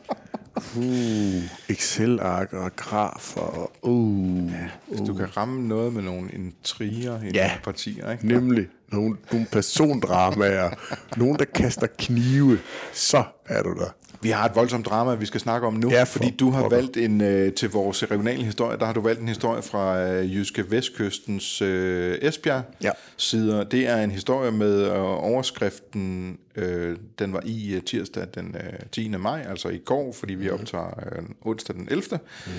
[0.56, 3.70] Uh, Excel-ark og grafer.
[3.82, 5.06] Uh, ja, hvis uh.
[5.06, 8.10] du kan ramme noget med nogle intriger i ja, partier.
[8.10, 8.28] Ikke?
[8.28, 8.68] nemlig.
[8.88, 10.70] Nogle, nogle persondramaer.
[11.16, 12.58] nogen, der kaster knive.
[12.92, 13.94] Så er du der.
[14.24, 16.62] Vi har et voldsomt drama, vi skal snakke om nu, ja, for, fordi du har
[16.62, 16.76] pokker.
[16.76, 20.36] valgt en øh, til vores regionale historie, der har du valgt en historie fra øh,
[20.36, 22.90] Jyske Vestkystens øh, Esbjerg ja.
[23.16, 23.64] sider.
[23.64, 28.86] Det er en historie med øh, overskriften, øh, den var i uh, tirsdag den øh,
[28.92, 29.08] 10.
[29.08, 30.54] maj, altså i går, fordi vi mhm.
[30.54, 32.18] optager øh, onsdag den 11.
[32.46, 32.52] Mm.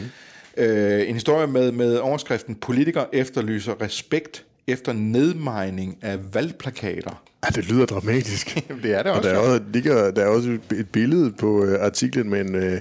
[0.58, 7.23] Øh, en historie med, med overskriften Politiker efterlyser respekt efter nedmejning af valgplakater.
[7.45, 8.56] Ja, det lyder dramatisk.
[8.84, 9.30] det er det også.
[9.30, 12.56] Og der er også, ligger, der er også et billede på uh, artiklen med en,
[12.56, 12.80] uh,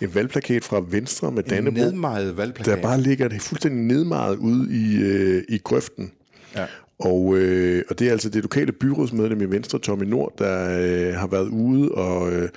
[0.00, 1.80] en valgplakat fra Venstre med Dannebro.
[1.80, 2.76] En nedmejet valgplakat.
[2.76, 5.02] Der bare ligger det fuldstændig nedmejet ude i,
[5.36, 6.12] uh, i grøften.
[6.56, 6.66] Ja.
[7.00, 11.14] Og, øh, og det er altså det lokale byrådsmedlem i Venstre, Tommy Nord, der øh,
[11.14, 12.48] har været ude og, øh,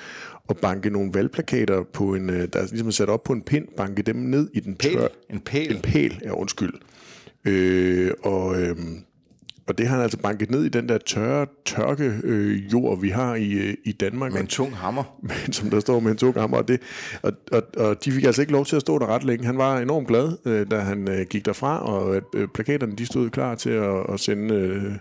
[0.48, 3.68] og banke nogle valgplakater på en, øh, der er ligesom sat op på en pind,
[3.78, 5.08] banke dem ned i den pæl.
[5.30, 5.76] En pæl?
[5.76, 6.74] En pæl, ja undskyld.
[7.46, 8.76] Øh, og, øh,
[9.68, 13.10] og det har han altså banket ned i den der tørre tørke øh, jord, vi
[13.10, 14.34] har i, øh, i Danmark.
[14.34, 15.04] Med en tung hammer.
[15.22, 16.58] Men, som der står med en tung hammer.
[16.58, 16.82] Og, det,
[17.22, 19.46] og, og, og de fik altså ikke lov til at stå der ret længe.
[19.46, 23.30] Han var enormt glad, øh, da han øh, gik derfra, og øh, plakaterne de stod
[23.30, 24.56] klar til at, at sende...
[24.56, 24.94] Øh,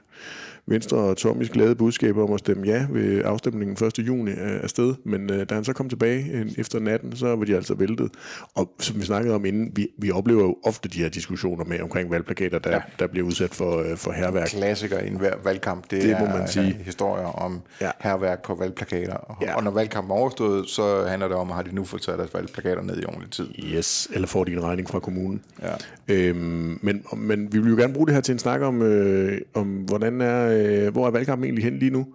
[0.67, 3.99] Venstre og Tommys glade budskab om at stemme ja ved afstemningen 1.
[3.99, 7.57] juni afsted, men øh, da han så kom tilbage øh, efter natten, så var de
[7.57, 8.11] altså væltet.
[8.55, 11.81] Og som vi snakkede om inden, vi, vi oplever jo ofte de her diskussioner med
[11.81, 12.81] omkring valgplakater, der, ja.
[12.99, 14.49] der bliver udsat for, øh, for herværk.
[14.49, 16.73] Klassiker i en valgkamp, det, det må man sige.
[16.85, 17.91] historier om ja.
[18.01, 19.15] herværk på valgplakater.
[19.15, 19.57] Og, ja.
[19.57, 22.19] og når valgkampen er overstået, så handler det om, at har de nu fået taget
[22.19, 23.49] deres valgplakater ned i ordentlig tid.
[23.65, 25.43] Yes, eller får de en regning fra kommunen.
[25.63, 25.75] Ja.
[26.09, 29.41] Øhm, men, men vi vil jo gerne bruge det her til en snak om, øh,
[29.55, 32.07] om hvordan er øh, hvor er valgkampen egentlig hen lige nu?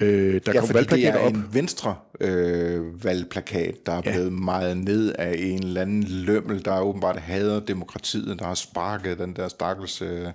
[0.00, 1.32] Øh, der ja, kom det er op.
[1.32, 4.12] en venstre øh, valgplakat, der er ja.
[4.12, 9.18] blevet meget ned af en eller anden lømmel, der åbenbart hader demokratiet, der har sparket
[9.18, 10.26] den der stakkels øh,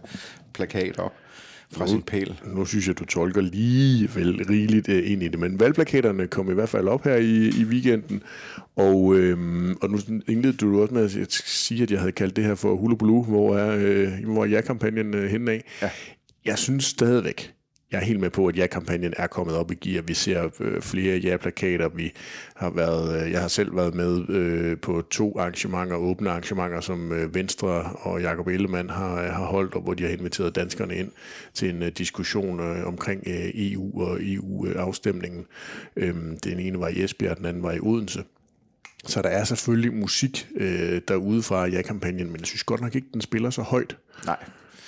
[0.53, 1.13] plakat op
[1.71, 2.39] fra nu, sin pæl.
[2.45, 6.51] Nu synes jeg, du tolker lige vel rigeligt uh, ind i det, men valgplakaterne kom
[6.51, 8.23] i hvert fald op her i, i weekenden,
[8.75, 12.43] og, øhm, og nu indledte du også med at sige, at jeg havde kaldt det
[12.43, 15.63] her for Hula hvor er, øh, hvor er ja-kampagnen øh, henne af.
[15.81, 15.89] Ja.
[16.45, 17.53] Jeg synes stadigvæk,
[17.91, 20.01] jeg er helt med på, at ja-kampagnen er kommet op i gear.
[20.01, 21.89] Vi ser øh, flere ja-plakater.
[21.89, 22.12] Vi
[22.56, 27.12] har været, øh, jeg har selv været med øh, på to arrangementer, åbne arrangementer, som
[27.12, 30.95] øh, Venstre og Jakob Ellemann har, øh, har holdt, og hvor de har inviteret danskerne
[30.95, 31.12] ind
[31.53, 35.45] til en øh, diskussion øh, omkring øh, EU og EU-afstemningen.
[35.95, 38.23] Øh, den ene var i Esbjerg, den anden var i Odense.
[39.06, 43.08] Så der er selvfølgelig musik øh, derude fra ja-kampagnen, men jeg synes godt nok ikke,
[43.13, 43.97] den spiller så højt.
[44.25, 44.38] Nej.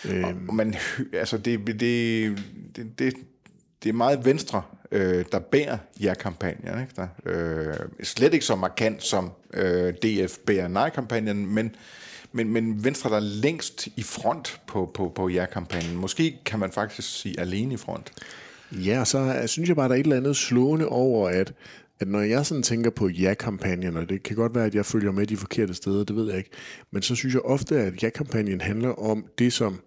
[0.09, 0.75] Øh, men
[1.13, 3.13] altså, det, det, det, det,
[3.83, 6.81] det er meget venstre, øh, der bærer ja-kampagnen.
[6.81, 6.93] Ikke?
[6.95, 11.75] Der, øh, slet ikke så markant som øh, DF bærer nej-kampagnen, men,
[12.31, 15.95] men, men Venstre der er længst i front på, på, på ja-kampagnen.
[15.95, 18.11] Måske kan man faktisk sige alene i front.
[18.71, 21.53] Ja, så synes jeg bare, der er et eller andet slående over, at
[21.99, 25.11] at når jeg sådan tænker på ja-kampagnen, og det kan godt være, at jeg følger
[25.11, 26.49] med de forkerte steder, det ved jeg ikke,
[26.91, 29.79] men så synes jeg ofte, at ja-kampagnen handler om det, som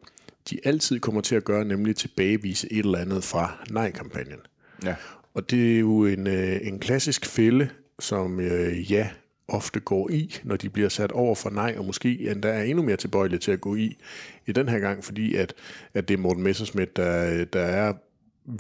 [0.50, 4.38] de altid kommer til at gøre, nemlig tilbagevise et eller andet fra nej-kampagnen.
[4.84, 4.94] Ja.
[5.34, 7.68] Og det er jo en, øh, en klassisk fælde,
[7.98, 9.08] som øh, ja
[9.48, 12.82] ofte går i, når de bliver sat over for nej, og måske endda er endnu
[12.82, 13.96] mere tilbøjelige til at gå i
[14.46, 15.54] i den her gang, fordi at,
[15.94, 17.92] at det er Morten Messersmith, der, der er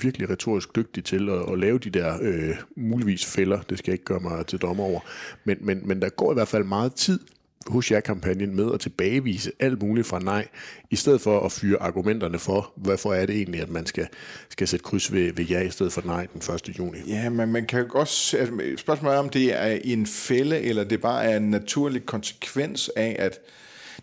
[0.00, 3.60] virkelig retorisk dygtig til at, at lave de der øh, muligvis fælder.
[3.60, 5.00] Det skal jeg ikke gøre mig til dommer over.
[5.44, 7.20] Men, men, men der går i hvert fald meget tid
[7.66, 10.48] hos jer-kampagnen med at tilbagevise alt muligt fra nej,
[10.90, 14.06] i stedet for at fyre argumenterne for, hvorfor er det egentlig, at man skal,
[14.48, 16.78] skal sætte kryds ved, ved ja i stedet for nej den 1.
[16.78, 16.98] juni.
[17.06, 18.36] Ja, men man kan jo også...
[18.38, 22.90] Altså, spørgsmålet er, om det er en fælde, eller det bare er en naturlig konsekvens
[22.96, 23.38] af, at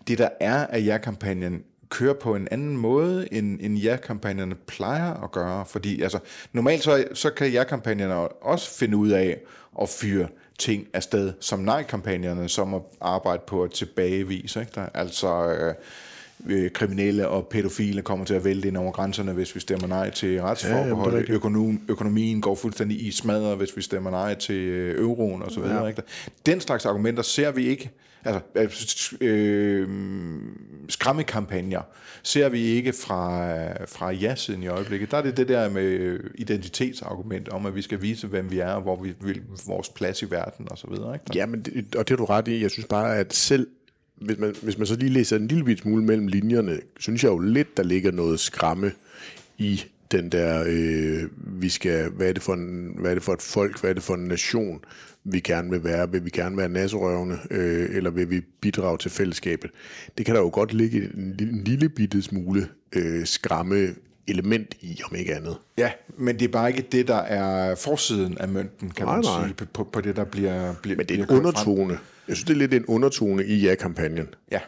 [0.08, 5.32] det, der er af jer-kampagnen, kører på en anden måde, end, end ja-kampagnerne plejer at
[5.32, 5.66] gøre.
[5.66, 6.18] Fordi altså,
[6.52, 9.38] normalt så, så kan ja-kampagnerne også finde ud af
[9.82, 14.60] at fyre ting afsted, som nej-kampagnerne, som at arbejde på at tilbagevise.
[14.60, 14.72] Ikke?
[14.74, 15.74] Der, altså øh,
[16.46, 20.10] øh, kriminelle og pædofile kommer til at vælte ind over grænserne, hvis vi stemmer nej
[20.10, 21.26] til retsforbehold.
[21.28, 25.62] Ja, Økonom, økonomien går fuldstændig i smadret, hvis vi stemmer nej til øh, euroen osv.
[25.62, 25.86] Ja.
[25.86, 26.02] Ikke?
[26.46, 27.90] Den slags argumenter ser vi ikke
[28.54, 29.88] altså, øh, øh,
[30.88, 31.82] skræmmekampagner
[32.22, 33.52] ser vi ikke fra,
[33.86, 35.10] fra ja-siden i øjeblikket.
[35.10, 38.58] Der er det det der med øh, identitetsargument om, at vi skal vise, hvem vi
[38.58, 40.90] er, og hvor vi vil vores plads i verden osv.
[40.90, 41.20] Ikke?
[41.34, 42.62] Ja, men det, og det har du ret i.
[42.62, 43.66] Jeg synes bare, at selv
[44.16, 47.38] hvis man, hvis man så lige læser en lille smule mellem linjerne, synes jeg jo
[47.38, 48.92] lidt, der ligger noget skræmme
[49.58, 51.22] i den der, øh,
[51.60, 53.94] vi skal, hvad er, det for en, hvad er det for et folk, hvad er
[53.94, 54.80] det for en nation,
[55.24, 56.12] vi gerne vil være.
[56.12, 59.70] Vil vi gerne være nasserøvende, øh, eller vil vi bidrage til fællesskabet?
[60.18, 63.94] Det kan der jo godt ligge en, en lille bitte smule øh, skræmme
[64.26, 65.56] element i, om ikke andet.
[65.78, 69.24] Ja, men det er bare ikke det, der er forsiden af mønten, kan nej, man
[69.24, 69.46] nej.
[69.46, 71.94] sige, på, på det, der bliver, bliver Men det er en undertone.
[71.94, 72.04] Frem.
[72.28, 74.28] Jeg synes, det er lidt en undertone i ja-kampagnen.
[74.52, 74.60] Ja,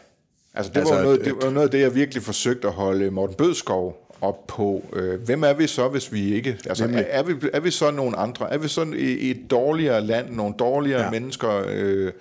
[0.53, 3.11] altså det, altså, var noget, det var noget af det, jeg virkelig forsøgte at holde
[3.11, 6.57] Morten Bødskov op på, øh, hvem er vi så, hvis vi ikke...
[6.65, 8.53] Altså, er, er, vi, er vi så nogle andre?
[8.53, 11.11] Er vi så i et dårligere land, nogle dårligere ja.
[11.11, 12.11] mennesker, øh,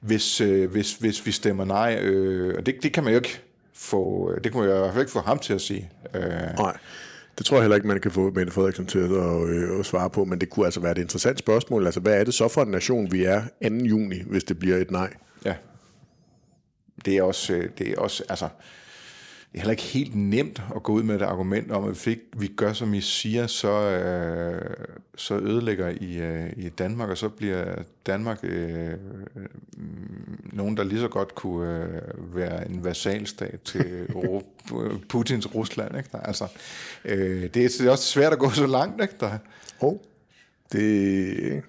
[0.00, 1.98] hvis, øh, hvis, hvis vi stemmer nej?
[2.02, 3.40] Øh, og det, det kan man jo ikke
[3.74, 5.90] få, det kunne jeg i hvert fald ikke få ham til at sige.
[6.14, 6.22] Øh.
[6.58, 6.76] Nej.
[7.38, 10.10] Det tror jeg heller ikke, man kan få Mette Frederiksen til at, øh, at svare
[10.10, 11.84] på, men det kunne altså være et interessant spørgsmål.
[11.84, 13.68] Altså, hvad er det så for en nation, vi er 2.
[13.68, 15.10] juni, hvis det bliver et nej?
[15.44, 15.54] Ja.
[17.04, 18.48] Det er også, øh, det er også altså,
[19.52, 22.06] det er heller ikke helt nemt at gå ud med et argument om, at hvis
[22.06, 24.76] ikke vi gør, som I siger, så, øh,
[25.16, 27.74] så ødelægger I, øh, i Danmark, og så bliver
[28.06, 28.94] Danmark øh,
[30.52, 34.06] nogen, der lige så godt kunne øh, være en vasalstat til
[35.08, 35.96] Putins Rusland.
[35.96, 36.08] Ikke?
[36.12, 36.46] Altså,
[37.04, 39.02] øh, det, er, det er også svært at gå så langt.
[39.02, 39.14] Ikke?
[39.20, 39.38] Der.
[39.80, 39.96] Oh,
[40.72, 41.62] det,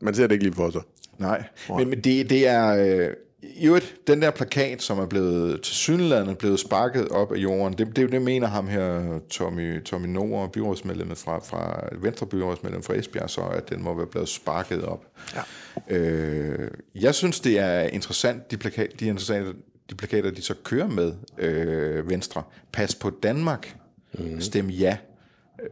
[0.00, 0.82] man ser det ikke lige for sig.
[1.18, 2.66] Nej, men, men det, det er...
[2.68, 3.14] Øh,
[3.56, 7.78] i øvrigt, den der plakat, som er blevet til synlandet blevet sparket op af jorden,
[7.78, 12.94] det, det, det mener ham her, Tommy, Tommy Nord, byrådsmedlemmet fra, fra Venstre byrådsmedlem fra
[12.94, 15.06] Esbjerg, så at den må være blevet sparket op.
[15.34, 15.96] Ja.
[15.96, 19.52] Øh, jeg synes, det er interessant, de, plakat, de, interessante,
[19.90, 22.42] de plakater, de så kører med øh, Venstre.
[22.72, 23.76] Pas på Danmark.
[24.18, 24.40] Mm.
[24.40, 24.96] Stem ja,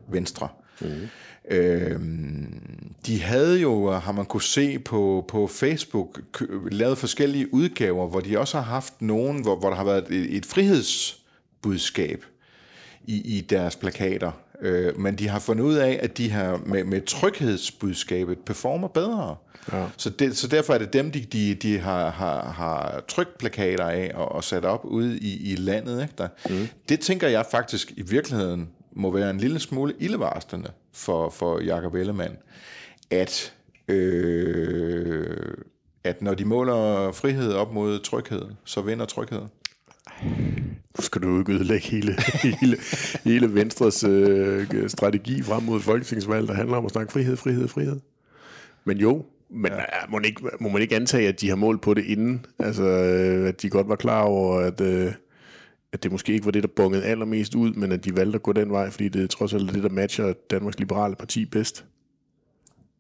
[0.08, 0.48] Venstre.
[0.80, 1.08] Mm.
[1.50, 2.00] Øh,
[3.06, 6.20] de havde jo, har man kunne se på, på Facebook,
[6.70, 10.36] lavet forskellige udgaver, hvor de også har haft nogen, hvor, hvor der har været et,
[10.36, 12.24] et frihedsbudskab
[13.04, 14.32] i, i deres plakater.
[14.60, 19.36] Øh, men de har fundet ud af, at de her med, med tryghedsbudskabet performer bedre.
[19.72, 19.86] Ja.
[19.96, 23.84] Så, det, så derfor er det dem, de, de, de har, har, har trykt plakater
[23.84, 26.02] af og, og sat op ude i, i landet.
[26.02, 26.14] Ikke?
[26.18, 26.28] Der.
[26.50, 26.68] Mm.
[26.88, 31.94] Det tænker jeg faktisk i virkeligheden må være en lille smule ildevarslende for, for Jacob
[31.94, 32.36] Ellemann,
[33.10, 33.54] at,
[33.88, 35.54] øh,
[36.04, 39.48] at når de måler frihed op mod tryghed, så vinder trygheden.
[40.98, 42.14] Nu skal du ikke ødelægge hele,
[42.60, 42.76] hele,
[43.24, 48.00] hele Venstres øh, strategi frem mod folketingsvalg, der handler om at snakke frihed, frihed, frihed.
[48.84, 49.84] Men jo, men ja.
[50.08, 52.46] må, man ikke, må man ikke antage, at de har målt på det inden?
[52.58, 55.12] Altså, øh, at de godt var klar over, at, øh,
[55.92, 58.42] at det måske ikke var det, der bongede allermest ud, men at de valgte at
[58.42, 61.84] gå den vej, fordi det er trods alt det, der matcher Danmarks Liberale Parti bedst.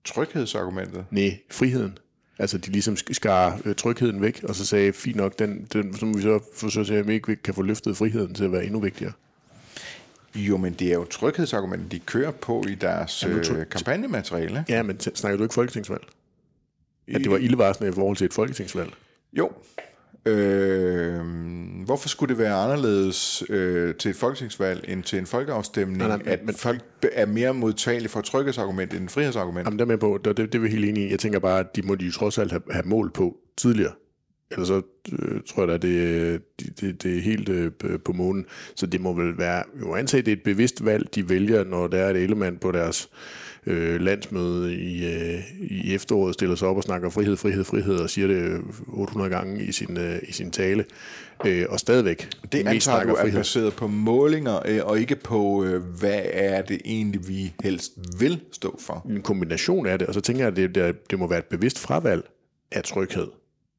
[0.04, 1.04] Tryghedsargumentet?
[1.10, 1.98] Nej, friheden.
[2.38, 6.06] Altså, de ligesom skar øh, trygheden væk, og så sagde, fint nok, den, den, så
[6.06, 8.80] må vi så forsøge at vi ikke kan få løftet friheden til at være endnu
[8.80, 9.12] vigtigere.
[10.34, 14.64] Jo, men det er jo tryghedsargumentet, de kører på i deres ja, øh, kampagnemateriale.
[14.68, 16.02] Ja, men snakker du ikke folketingsvalg?
[17.08, 18.92] At det var ildevarslende i forhold til et folketingsvalg?
[19.32, 19.52] Jo,
[20.26, 21.20] Øh,
[21.84, 26.22] hvorfor skulle det være anderledes øh, til et folketingsvalg end til en folkeafstemning, nej, nej,
[26.26, 26.82] at men, folk
[27.12, 29.66] er mere modtagelige for tryghedsargument end frihedsargument?
[29.66, 31.10] Jamen, der er med på, det, det, det er vi helt enige i.
[31.10, 33.92] Jeg tænker bare, at de må de trods alt have, have mål på tidligere.
[34.50, 34.82] Ellers så
[35.12, 36.42] øh, tror jeg da, det,
[36.80, 37.72] det, det, er helt øh,
[38.04, 38.46] på månen.
[38.74, 41.86] Så det må vel være, jo antage, det er et bevidst valg, de vælger, når
[41.86, 46.76] der er et element på deres øh, landsmøde i, øh, i efteråret stiller sig op
[46.76, 50.50] og snakker frihed, frihed, frihed og siger det 800 gange i sin, øh, i sin
[50.50, 50.84] tale.
[51.46, 55.82] Øh, og stadigvæk Det antager du er baseret på målinger øh, og ikke på, øh,
[55.82, 59.06] hvad er det egentlig, vi helst vil stå for?
[59.10, 61.44] En kombination af det, og så tænker jeg, at det, det, det må være et
[61.44, 62.22] bevidst fravalg
[62.72, 63.28] af tryghed.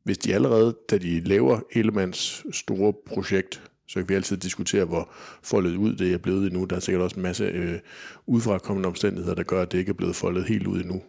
[0.04, 5.10] Hvis de allerede, da de laver Ellemanns store projekt, så kan vi altid diskutere, hvor
[5.44, 6.66] foldet ud det er blevet endnu.
[6.66, 7.80] Der er sikkert også en masse øh,
[8.26, 11.02] udefrakommende omstændigheder, der gør, at det ikke er blevet foldet helt ud endnu.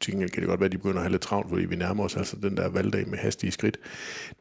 [0.00, 1.76] Til gengæld kan det godt være, at de begynder at have lidt travlt, fordi vi
[1.76, 3.78] nærmer os altså den der valgdag med hastige skridt.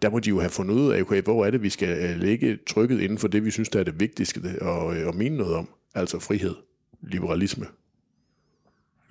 [0.01, 2.19] Der må de jo have fundet ud af, okay, hvor er det, vi skal øh,
[2.19, 5.37] lægge trykket inden for det, vi synes, der er det vigtigste at, øh, at mene
[5.37, 5.69] noget om.
[5.95, 6.55] Altså frihed,
[7.01, 7.65] liberalisme.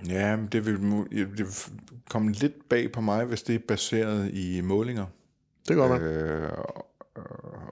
[0.08, 0.76] Ja, det vil,
[1.10, 1.46] det vil
[2.10, 5.06] komme lidt bag på mig, hvis det er baseret i målinger.
[5.68, 6.50] Det går øh,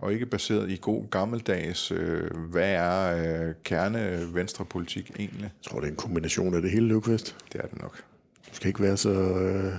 [0.05, 5.43] og ikke baseret i god gammeldags, øh, hvad er øh, kerne venstrepolitik egentlig?
[5.43, 7.37] Jeg tror, det er en kombination af det hele, Løvqvist.
[7.53, 7.97] Det er det nok.
[8.51, 9.73] Du skal ikke være så, øh,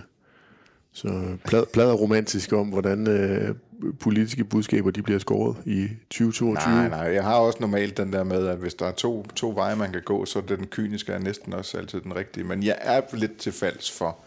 [0.91, 3.55] så plad, plad romantisk om, hvordan øh,
[3.99, 6.73] politiske budskaber de bliver skåret i 2022.
[6.73, 9.53] Nej, nej, jeg har også normalt den der med, at hvis der er to, to
[9.55, 12.43] veje, man kan gå, så er det den kyniske er næsten også altid den rigtige.
[12.43, 14.17] Men jeg er lidt til falds for,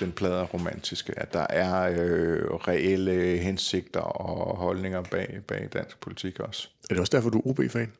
[0.00, 6.40] den plade romantiske, at der er øh, reelle hensigter og holdninger bag, bag dansk politik
[6.40, 6.68] også.
[6.90, 7.92] Er det også derfor, du er OB-fan?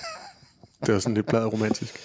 [0.86, 1.98] det er sådan lidt plade romantisk.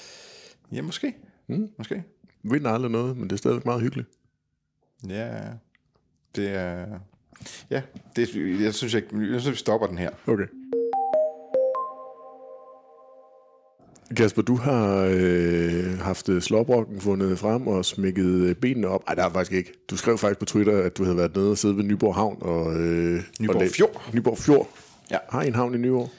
[0.72, 1.16] Ja, måske.
[1.48, 1.70] Mm.
[1.78, 2.04] Måske.
[2.44, 4.08] Vi vinder aldrig noget, men det er stadigvæk meget hyggeligt.
[5.08, 5.40] Ja,
[6.36, 7.00] det er...
[7.70, 7.82] Ja,
[8.16, 10.10] det, jeg, synes, jeg, jeg synes, vi stopper den her.
[10.28, 10.46] Okay.
[14.16, 19.06] Kasper, du har øh, haft slåbrokken fundet frem og smækket benene op.
[19.08, 19.74] Nej, det har faktisk ikke.
[19.90, 22.38] Du skrev faktisk på Twitter, at du havde været nede og siddet ved Nyborg Havn.
[22.42, 24.10] Og, øh, Nyborg og Fjord.
[24.14, 24.70] Nyborg Fjord.
[25.12, 25.18] Ja.
[25.30, 26.10] Har I en havn i Nyborg?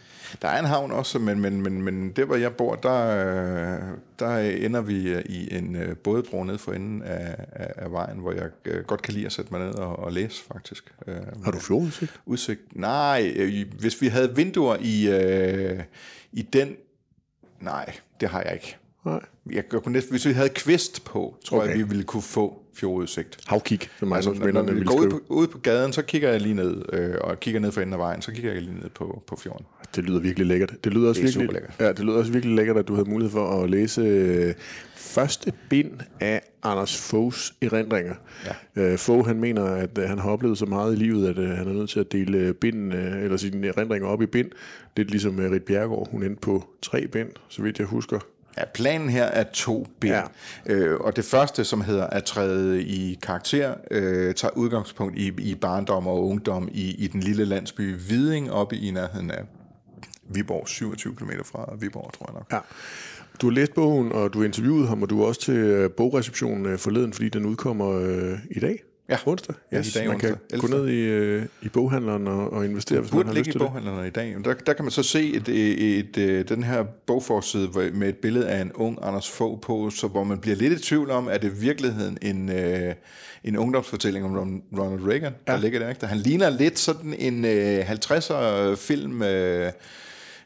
[0.42, 3.78] Der er en havn også, men, men, men, men der hvor jeg bor, der,
[4.18, 8.50] der ender vi i en bådebro ned for enden af, af, af vejen, hvor jeg
[8.86, 10.94] godt kan lide at sætte mig ned og, og læse faktisk.
[11.44, 12.20] Har du fjordudsigt?
[12.26, 12.60] Udsigt?
[12.72, 13.32] Nej,
[13.80, 15.08] hvis vi havde vinduer i,
[16.32, 16.76] i den...
[17.60, 18.76] Nej, det har jeg ikke.
[19.04, 19.20] Nej.
[19.52, 21.68] Jeg kunne næsten, hvis vi havde kvist på, tror okay.
[21.68, 23.38] jeg, vi ville kunne få fjordudsigt.
[23.46, 26.40] Havkig, som altså, når, når vi går ud på, ud på gaden, så kigger jeg
[26.40, 28.90] lige ned, øh, og kigger ned for enden af vejen, så kigger jeg lige ned
[28.90, 29.66] på, på fjorden.
[29.96, 30.74] Det lyder virkelig lækkert.
[30.84, 31.74] Det lyder også det virkelig, lækkert.
[31.80, 34.54] Ja, det lyder også virkelig lækkert, at du havde mulighed for at læse øh,
[34.96, 38.14] første bind af Anders Foghs erindringer.
[38.76, 38.82] Ja.
[38.82, 41.48] Øh, Fogh, han mener, at øh, han har oplevet så meget i livet, at øh,
[41.48, 44.50] han er nødt til at dele øh, bind, øh, eller sine erindringer op i bind.
[44.96, 48.18] Lidt ligesom øh, Rit Bjergård, hun endte på tre bind, så vidt jeg husker.
[48.58, 50.14] Ja, planen her er to bind.
[50.14, 50.22] Ja.
[50.66, 55.54] Øh, og det første, som hedder at træde i karakter, øh, tager udgangspunkt i, i
[55.54, 59.44] barndom og ungdom i, i den lille landsby Viding, oppe i nærheden af
[60.34, 62.52] Viborg, 27 km fra Viborg, tror jeg nok.
[62.52, 62.58] Ja.
[63.40, 66.66] Du har læst bogen, og du har interviewet ham, og du er også til bogreceptionen
[66.66, 68.82] øh, forleden, fordi den udkommer øh, i dag.
[69.10, 69.16] Ja.
[69.26, 69.54] Onsdag?
[69.74, 70.36] Yes, ja, i dag man onsdag.
[70.50, 73.54] kan gå ned i, øh, i boghandleren og, og investere, hvis man har lyst til
[73.54, 73.60] det.
[73.60, 74.36] i boghandleren i dag.
[74.44, 78.16] Der, der kan man så se et, et, et, et, den her bogforside med et
[78.16, 81.28] billede af en ung Anders Fogh på, så hvor man bliver lidt i tvivl om,
[81.28, 82.94] er det virkeligheden en, øh,
[83.44, 85.52] en ungdomsfortælling om Ronald Reagan, ja.
[85.52, 85.88] der ligger der.
[85.88, 86.06] Ikke?
[86.06, 89.22] Han ligner lidt sådan en øh, 50'er film...
[89.22, 89.72] Øh,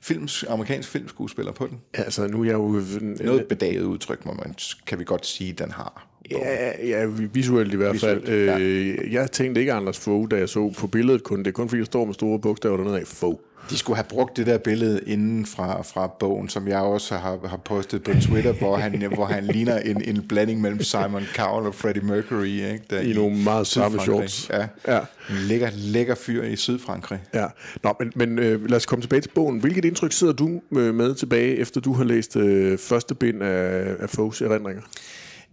[0.02, 1.80] films, amerikansk filmskuespiller på den.
[1.98, 2.82] Ja, altså nu er jeg jo...
[3.00, 4.54] Noget bedaget udtryk, må man,
[4.86, 6.13] kan vi godt sige, den har.
[6.30, 8.44] Ja, ja, visuelt i hvert visuelt, fald.
[8.44, 8.58] Ja.
[8.58, 11.38] Øh, jeg tænkte ikke Anders Fogh, da jeg så på billedet kun.
[11.38, 13.38] Det er kun fordi, der står med store bogstaver dernede af Fogh.
[13.70, 17.38] De skulle have brugt det der billede inden fra, fra bogen, som jeg også har,
[17.48, 21.66] har postet på Twitter, hvor han, hvor han ligner en, en blanding mellem Simon Cowell
[21.66, 22.46] og Freddie Mercury.
[22.46, 22.80] Ikke?
[22.90, 24.50] Der I, I nogle meget samme shorts.
[24.50, 24.66] Ja.
[24.88, 24.98] ja.
[25.30, 27.20] En lækker, lækker fyr i Sydfrankrig.
[27.34, 27.46] Ja.
[27.82, 29.58] Nå, men, men øh, lad os komme tilbage til bogen.
[29.58, 33.94] Hvilket indtryk sidder du øh, med tilbage, efter du har læst øh, første bind af,
[34.00, 34.82] af Foghs erindringer?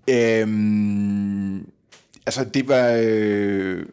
[0.10, 1.60] Øhm,
[2.26, 3.02] altså, det var...
[3.04, 3.86] Øh,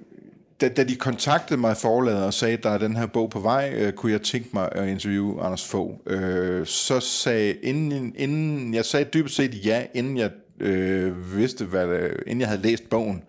[0.61, 3.41] da, da de kontaktede mig forladet og sagde, at der er den her bog på
[3.41, 5.95] vej, øh, kunne jeg tænke mig at interviewe Anders Fogh.
[6.07, 10.31] Øh, så sagde, inden, inden, jeg sagde dybest set ja, inden jeg
[10.61, 13.23] øh, vidste, hvad det, inden jeg havde læst bogen.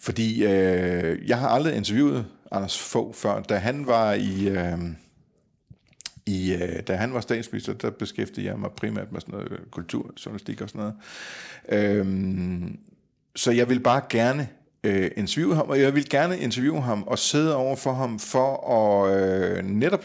[0.00, 3.40] Fordi øh, jeg har aldrig interviewet Anders Fogh før.
[3.40, 4.48] Da han var i...
[4.48, 4.78] Øh,
[6.26, 10.60] i, øh, da han var statsminister, der beskæftigede jeg mig primært med sådan noget kulturjournalistik
[10.60, 10.94] og sådan noget.
[11.68, 12.78] Øhm,
[13.36, 14.48] så jeg vil bare gerne
[14.84, 18.70] øh, interviewe ham, og jeg vil gerne interviewe ham og sidde over for ham for
[18.70, 20.04] at øh, netop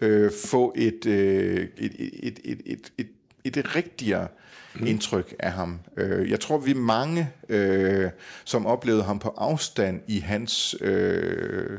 [0.00, 3.08] øh, få et, øh, et, et, et, et, et,
[3.44, 4.28] et, et rigtigere
[4.74, 4.86] mm.
[4.86, 5.78] indtryk af ham.
[5.96, 8.10] Øh, jeg tror, vi er mange, øh,
[8.44, 10.76] som oplevede ham på afstand i hans...
[10.80, 11.78] Øh,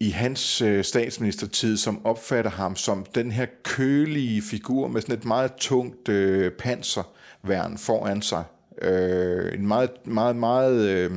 [0.00, 5.24] i hans øh, statsministertid, som opfatter ham som den her kølige figur med sådan et
[5.24, 8.44] meget tungt øh, panserværn foran sig.
[8.82, 10.88] Øh, en meget, meget, meget...
[10.88, 11.10] Øh,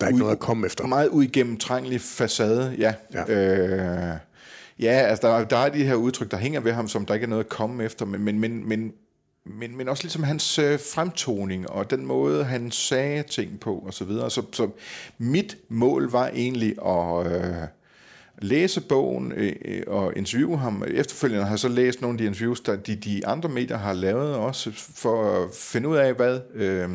[0.00, 0.86] der er ikke ud, noget at komme efter.
[0.86, 2.94] Meget uigennemtrængelig facade, ja.
[3.14, 3.32] ja.
[3.32, 4.16] Øh,
[4.78, 7.24] ja, altså der, der er de her udtryk, der hænger ved ham, som der ikke
[7.24, 8.92] er noget at komme efter, men, men, men, men
[9.58, 13.94] men, men også ligesom hans øh, fremtoning og den måde, han sagde ting på og
[13.94, 14.30] så videre.
[14.30, 14.70] Så, så
[15.18, 17.66] mit mål var egentlig at øh,
[18.38, 20.84] læse bogen øh, øh, og interviewe ham.
[20.86, 23.92] Efterfølgende har jeg så læst nogle af de interviews, der de, de andre medier har
[23.92, 26.40] lavet også, for at finde ud af, hvad...
[26.54, 26.88] Øh,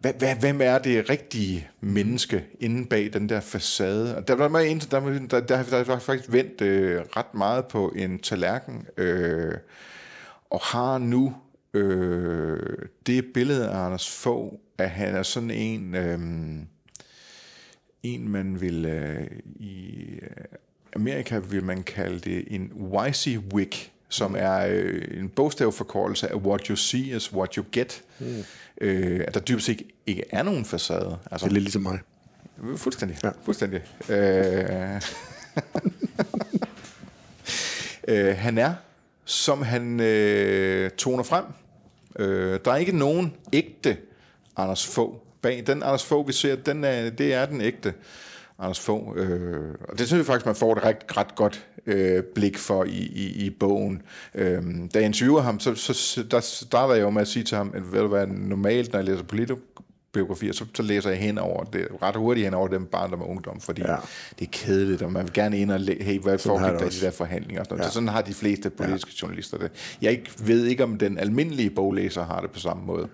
[0.00, 4.16] hvad, hvad, hvem er det rigtige menneske inde bag den der facade?
[4.16, 8.18] Og der var der, der, der, der, der faktisk vendt øh, ret meget på en
[8.18, 8.86] tallerken.
[8.96, 9.52] Øh,
[10.50, 11.34] og har nu
[11.74, 12.58] øh,
[13.06, 16.18] det billede af Anders Fogh, at han er sådan en, øh,
[18.02, 20.04] en man vil øh, i
[20.96, 23.74] Amerika vil man kalde det en WYSIWYG,
[24.08, 24.36] som mm.
[24.40, 28.02] er øh, en bogstavforkortelse af what you see is what you get.
[28.18, 28.44] Mm.
[28.80, 31.18] Øh, at der dybest set ikke, ikke er nogen facade.
[31.30, 31.98] Altså, det er lidt ligesom mig.
[32.76, 33.18] Fuldstændig.
[33.24, 33.30] Ja.
[33.42, 33.80] Fuldstændig.
[34.08, 35.02] Øh,
[38.08, 38.74] øh, han er
[39.28, 41.44] som han øh, toner frem.
[42.18, 43.96] Øh, der er ikke nogen ægte
[44.56, 45.66] Anders Fogh bag.
[45.66, 47.94] Den Anders Fogh, vi ser, den er, det er den ægte
[48.58, 49.16] Anders Fogh.
[49.16, 52.84] Øh, og det synes jeg faktisk, man får et ret, ret godt øh, blik for
[52.84, 54.02] i, i, i bogen.
[54.34, 54.62] Øh,
[54.94, 57.72] da jeg interviewer ham, så, så der starter jeg jo med at sige til ham,
[57.74, 59.24] at ved du hvad, normalt, når jeg læser
[60.12, 63.28] biografier, så, så læser jeg hen over det, ret hurtigt hen over dem barndom og
[63.28, 63.96] ungdom, fordi ja.
[64.38, 66.88] det er kedeligt, og man vil gerne ind og læ- hey, hvad foregik der i
[66.88, 67.60] de der forhandlinger?
[67.60, 67.88] Og sådan, ja.
[67.88, 69.18] så sådan har de fleste politiske ja.
[69.22, 69.70] journalister det.
[70.02, 73.08] Jeg ikke, ved ikke, om den almindelige boglæser har det på samme måde.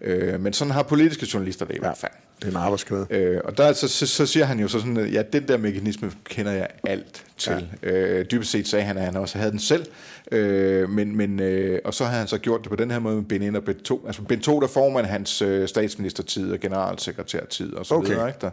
[0.00, 1.80] Øh, men sådan har politiske journalister det i ja.
[1.80, 2.12] hvert fald.
[2.40, 3.06] Det er en arbejdsskade.
[3.10, 5.56] Øh, og der, så, så, så siger han jo så sådan, at ja, den der
[5.56, 7.68] mekanisme kender jeg alt til.
[7.82, 7.90] Ja.
[7.90, 9.86] Øh, dybest set sagde han, at han også havde den selv,
[10.32, 13.16] øh, men, men, øh, og så har han så gjort det på den her måde
[13.16, 14.04] med Ben 1 og Ben 2.
[14.06, 18.08] Altså Ben 2, der får man hans øh, statsministertid og generalsekretærtid og så okay.
[18.08, 18.28] videre.
[18.28, 18.38] Ikke?
[18.40, 18.50] Der,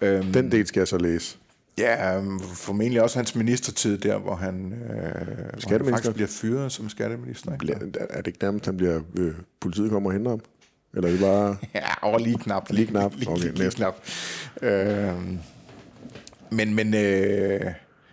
[0.00, 1.36] øhm, den del skal jeg så læse.
[1.78, 2.20] Ja,
[2.54, 4.88] formentlig også hans ministertid der, hvor han, øh,
[5.68, 7.52] hvor han faktisk bliver fyret som skatteminister.
[7.52, 7.72] Ikke?
[8.10, 10.40] Er det ikke nærmest, han bliver, øh, politiet kommer og henter ham?
[10.94, 11.56] Eller er det bare...
[11.74, 12.70] ja, over lige knap.
[12.70, 13.14] Lige knap.
[13.14, 13.96] Lige, okay, lige, lige knap.
[14.62, 15.12] Øh,
[16.50, 17.60] men, men øh,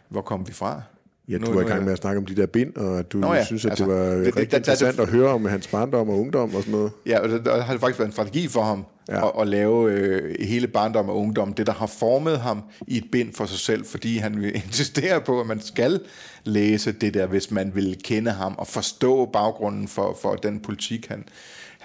[0.09, 0.82] hvor kom vi fra?
[1.28, 3.17] Ja, du var i gang med at snakke om de der bind, og at du
[3.17, 5.45] Nå ja, synes, at altså, det var det, rigtig det, interessant det, at høre om
[5.45, 6.91] hans barndom og ungdom og sådan noget.
[7.05, 9.28] Ja, og der har det faktisk været en strategi for ham ja.
[9.28, 13.05] at, at lave øh, hele barndom og ungdom, det der har formet ham i et
[13.11, 15.99] bind for sig selv, fordi han vil insistere på, at man skal
[16.43, 21.07] læse det der, hvis man vil kende ham og forstå baggrunden for, for den politik,
[21.07, 21.23] han,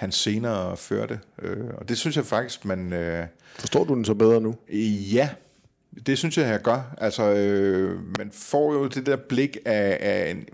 [0.01, 1.19] han senere førte.
[1.41, 2.93] Øh, og det synes jeg faktisk, man...
[2.93, 3.25] Øh,
[3.59, 4.55] Forstår du den så bedre nu?
[5.13, 5.29] Ja,
[6.05, 6.95] det synes jeg, jeg gør.
[6.97, 10.45] Altså, øh, man får jo det der blik af, af en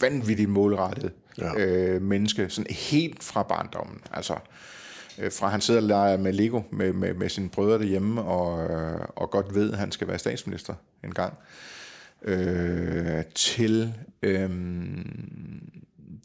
[0.00, 1.54] vanvittig målrettet ja.
[1.58, 4.00] øh, menneske, sådan helt fra barndommen.
[4.12, 4.34] Altså,
[5.18, 8.70] øh, fra han sidder og leger med Lego med, med, med sine brødre derhjemme, og,
[8.70, 10.74] øh, og godt ved, at han skal være statsminister
[11.04, 11.34] en gang,
[12.22, 14.50] øh, til øh,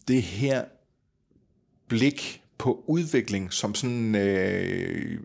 [0.07, 0.63] det her
[1.87, 5.19] blik på udvikling som sådan øh,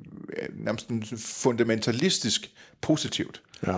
[0.55, 3.43] nærmest fundamentalistisk positivt.
[3.67, 3.77] Ja.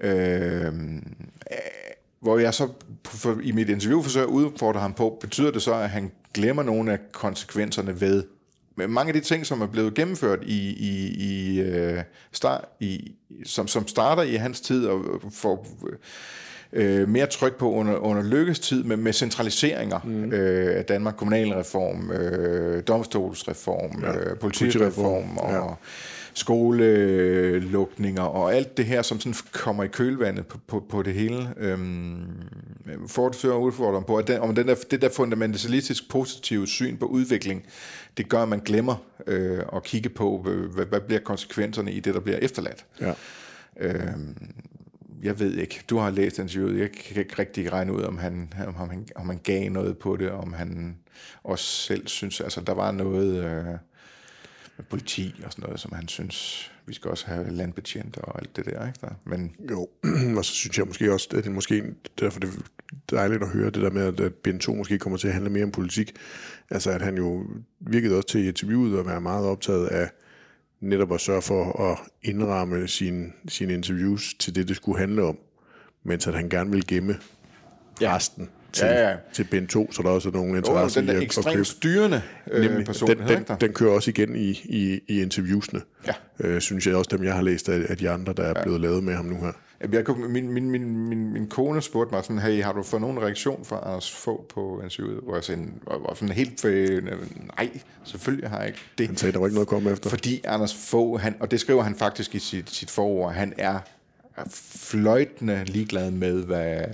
[0.00, 0.72] Øh,
[2.20, 2.68] hvor jeg så
[3.06, 6.62] for, i mit interview forsøger at udfordre ham på, betyder det så, at han glemmer
[6.62, 8.24] nogle af konsekvenserne ved
[8.76, 11.98] med mange af de ting, som er blevet gennemført i, i, i, uh,
[12.32, 13.14] start, i
[13.44, 15.66] som, som starter i hans tid og får
[16.74, 20.32] øh, mere tryk på under, under Lykkes tid med, med centraliseringer mm.
[20.32, 24.16] øh, af Danmark, kommunalreform, øh, domstolsreform, ja.
[24.16, 25.74] øh, politireform og ja.
[26.34, 31.48] skolelukninger og alt det her, som sådan kommer i kølvandet på, på, på det hele.
[31.56, 32.22] Øhm,
[33.06, 36.96] får det så udfordring på, at den, om den der, det der fundamentalistisk positive syn
[36.96, 37.66] på udvikling,
[38.16, 38.96] det gør, at man glemmer
[39.26, 40.38] øh, at kigge på,
[40.74, 42.84] hvad, hvad bliver konsekvenserne i det, der bliver efterladt.
[43.00, 43.12] Ja.
[43.80, 44.36] Øhm,
[45.24, 48.52] jeg ved ikke, du har læst interviewet, jeg kan ikke rigtig regne ud, om han,
[48.66, 50.96] om han, om han gav noget på det, om han
[51.42, 53.64] også selv synes, altså der var noget øh,
[54.76, 58.56] med politi og sådan noget, som han synes, vi skal også have landbetjente og alt
[58.56, 59.14] det der, ikke der?
[59.24, 59.56] Men...
[59.70, 59.88] Jo,
[60.38, 61.84] og så synes jeg måske også, at det er måske,
[62.20, 62.62] derfor det er
[63.10, 65.64] dejligt at høre det der med, at Ben 2 måske kommer til at handle mere
[65.64, 66.12] om politik.
[66.70, 67.46] Altså at han jo
[67.80, 70.10] virkede også til i interviewet at være meget optaget af,
[70.84, 75.38] netop at sørge for at indramme sine, sin interviews til det, det skulle handle om,
[76.04, 77.16] mens at han gerne vil gemme
[78.00, 78.16] ja.
[78.16, 79.16] resten til, ja, ja.
[79.32, 81.64] til Ben 2, så der også er nogle interesse oh, den der i ekstremt købe.
[81.64, 83.08] styrende øh, Nemlig, person.
[83.08, 86.12] Den, den, den kører også igen i, i, i interviewsene, ja.
[86.40, 88.62] øh, synes jeg også, dem jeg har læst af, af de andre, der er ja.
[88.62, 89.52] blevet lavet med ham nu her.
[89.80, 93.22] Jeg, min, min, min, min, min kone spurgte mig sådan, hey, har du fået nogen
[93.22, 95.20] reaktion fra Anders få på interviewet?
[95.22, 97.02] Hvor jeg sådan, var, sådan helt, øh,
[97.56, 97.70] nej,
[98.04, 99.06] selvfølgelig har jeg ikke det.
[99.06, 100.10] Han sagde, der var ikke noget at komme efter.
[100.10, 103.78] Fordi Anders få, han, og det skriver han faktisk i sit, sit forord, han er
[104.74, 106.84] fløjtende ligeglad med, hvad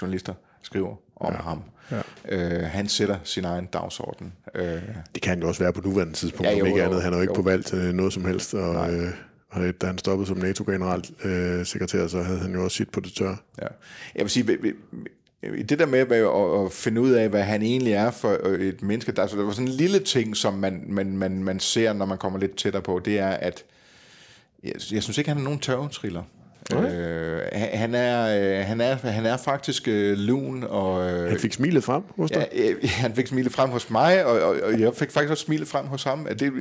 [0.00, 1.38] journalister skriver om ja.
[1.38, 1.62] ham.
[1.90, 2.00] Ja.
[2.28, 4.32] Øh, han sætter sin egen dagsorden.
[4.54, 4.82] Øh,
[5.14, 7.02] det kan jo også være på nuværende tidspunkt, ja, jo, om ikke jo, andet.
[7.02, 7.42] Han er jo ikke jo.
[7.42, 9.10] på valg til noget som helst, og, øh,
[9.50, 13.12] og da han stoppede som NATO-generalsekretær, øh, så havde han jo også sit på det
[13.12, 13.36] tørre.
[13.62, 13.66] Ja.
[14.14, 14.58] Jeg vil sige,
[15.42, 19.26] det der med at, finde ud af, hvad han egentlig er for et menneske, der,
[19.26, 22.18] så der var sådan en lille ting, som man, man, man, man ser, når man
[22.18, 23.64] kommer lidt tættere på, det er, at
[24.64, 26.22] jeg, jeg synes ikke, han er nogen tørvetriller.
[26.74, 26.94] Okay.
[26.94, 30.64] Øh, han, er, øh, han, er, han er faktisk øh, lun.
[30.64, 32.48] Og, øh, han fik smilet frem hos dig?
[32.52, 35.44] Ja, øh, han fik smilet frem hos mig, og, og, og jeg fik faktisk også
[35.44, 36.26] smilet frem hos ham.
[36.26, 36.52] At det,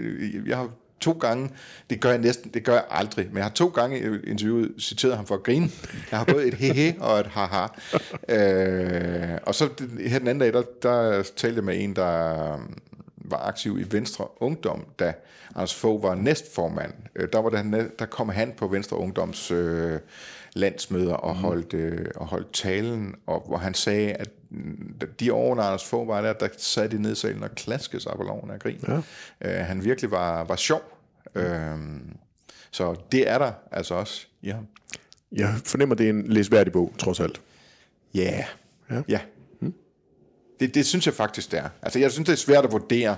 [0.48, 0.70] jeg har
[1.00, 1.50] to gange,
[1.90, 4.72] det gør jeg næsten, det gør jeg aldrig, men jeg har to gange i interviewet
[4.80, 5.70] citeret ham for at grine.
[6.12, 7.68] Jeg har både et hehe og et haha.
[8.30, 9.70] Øh, og så
[10.08, 12.78] her den anden dag, der, der talte jeg med en, der um,
[13.18, 15.14] var aktiv i Venstre Ungdom, da
[15.56, 16.94] Anders Fogh var næstformand.
[17.16, 20.00] Øh, der, var der, der kom han på Venstre Ungdoms øh,
[20.54, 21.42] landsmøder og mm.
[21.42, 24.30] holdt, øh, og holdt talen, og hvor han sagde, at
[25.20, 28.02] de år, når Anders Fogh var der, der sad de ned i salen og klaskede
[28.02, 28.84] sig på loven af grin.
[28.88, 29.02] Ja.
[29.42, 30.82] Øh, han virkelig var, var sjov.
[31.36, 31.42] Mm.
[31.42, 31.78] Øh,
[32.72, 34.68] så det er der altså også i ham.
[35.32, 37.42] Jeg fornemmer, det er en læsværdig bog, trods alt.
[38.16, 38.44] Yeah.
[38.90, 39.02] Ja.
[39.08, 39.20] Ja.
[39.60, 39.74] Mm.
[40.60, 41.70] Det, det synes jeg faktisk, det er.
[41.82, 43.16] Altså, jeg synes, det er svært at vurdere,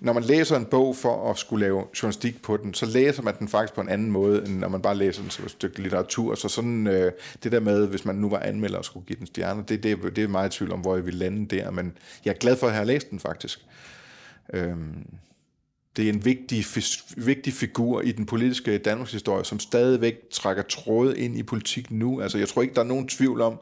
[0.00, 3.34] når man læser en bog for at skulle lave journalistik på den, så læser man
[3.38, 5.82] den faktisk på en anden måde, end når man bare læser den som et stykke
[5.82, 6.34] litteratur.
[6.34, 9.26] Så sådan øh, det der med, hvis man nu var anmelder og skulle give den
[9.26, 11.70] stjerner, det, det, det er meget i tvivl om, hvor jeg vil lande der.
[11.70, 11.92] Men
[12.24, 13.60] jeg er glad for at have læst den faktisk.
[14.52, 15.06] Øhm,
[15.96, 16.64] det er en vigtig,
[17.16, 22.20] vigtig figur i den politiske Danmarks historie, som stadigvæk trækker tråde ind i politik nu.
[22.20, 23.60] Altså, jeg tror ikke, der er nogen tvivl om,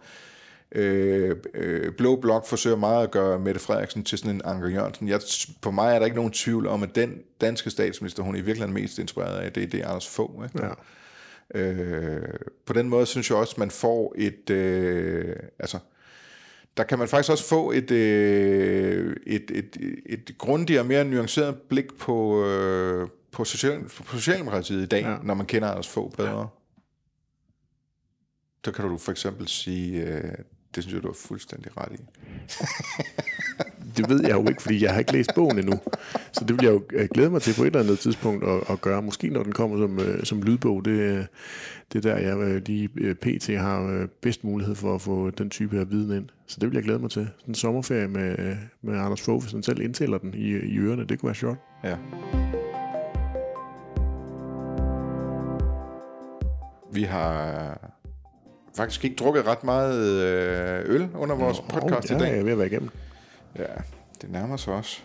[0.72, 5.08] øh, øh, Blå Blok forsøger meget at gøre Mette Frederiksen til sådan en Anker Jørgensen.
[5.08, 5.20] Jeg,
[5.60, 8.42] på mig er der ikke nogen tvivl om, at den danske statsminister, hun er i
[8.42, 10.44] virkeligheden mest inspireret af, det, det er Anders Fogh.
[10.44, 10.66] Ikke?
[10.66, 10.72] Ja.
[11.60, 12.34] Øh,
[12.66, 14.50] på den måde synes jeg også, man får et...
[14.50, 15.78] Øh, altså,
[16.76, 21.56] der kan man faktisk også få et, øh, et, et, et grundigere og mere nuanceret
[21.68, 25.16] blik på, øh, på, social, på Socialdemokratiet i dag, ja.
[25.22, 26.40] når man kender Anders Fogh bedre.
[26.40, 26.46] Ja.
[28.64, 30.32] Så kan du for eksempel sige, øh,
[30.76, 32.02] det synes jeg, du har fuldstændig ret i.
[33.96, 35.80] det ved jeg jo ikke, fordi jeg har ikke læst bogen endnu.
[36.32, 38.70] Så det vil jeg jo øh, glæde mig til på et eller andet tidspunkt at,
[38.70, 39.02] at gøre.
[39.02, 40.84] Måske når den kommer som, øh, som lydbog.
[40.84, 41.26] Det,
[41.92, 43.46] det er der, jeg øh, lige pt.
[43.46, 46.28] har bedst mulighed for at få den type af viden ind.
[46.46, 47.28] Så det vil jeg glæde mig til.
[47.38, 51.04] Sådan en sommerferie med, med Anders Fogh, hvis han selv indtæller den i, i ørerne.
[51.04, 51.58] Det kunne være sjovt.
[51.84, 51.96] Ja.
[56.92, 57.85] Vi har
[58.76, 62.28] faktisk ikke drukket ret meget øh, øl under vores Nå, podcast ja, i dag.
[62.28, 62.90] jeg er ved at være igennem.
[63.58, 63.64] Ja,
[64.22, 65.00] det nærmer sig også.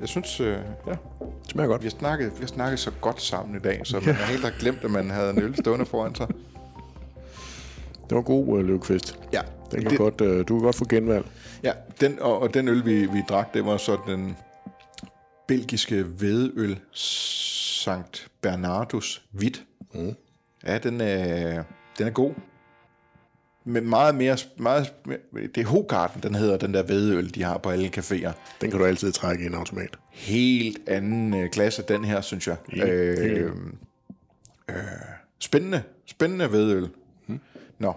[0.00, 0.90] Jeg synes, øh, ja.
[1.20, 1.82] Det smager godt.
[1.82, 4.54] Vi har, snakket, vi har snakket så godt sammen i dag, så man har helt
[4.58, 6.28] glemt, at man havde en øl stående foran sig.
[8.08, 9.18] Det var god uh, løbkvist.
[9.32, 9.40] Ja.
[9.70, 11.26] Den kan det, godt, uh, du kan godt få genvalg.
[11.62, 14.36] Ja, den, og, og den øl, vi, vi drak, det var så den
[15.48, 19.64] belgiske hvedeøl Sankt Bernardus Hvidt.
[19.94, 20.14] Mm.
[20.66, 21.62] Ja, den er,
[21.98, 22.34] den er god
[23.68, 24.92] med meget mere, meget,
[25.34, 28.32] det er Hogarten, den hedder, den der vedøl, de har på alle caféer.
[28.60, 29.96] Den kan du altid trække i en automat.
[30.10, 32.56] Helt anden øh, klasse, den her, synes jeg.
[32.76, 33.52] Ja, øh,
[34.68, 34.76] øh,
[35.38, 36.88] spændende, spændende vedøl.
[37.26, 37.40] Hmm.
[37.78, 37.94] Nå.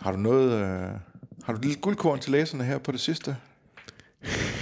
[0.00, 0.90] Har du noget, øh,
[1.44, 3.36] har du et lille guldkorn til læserne her på det sidste?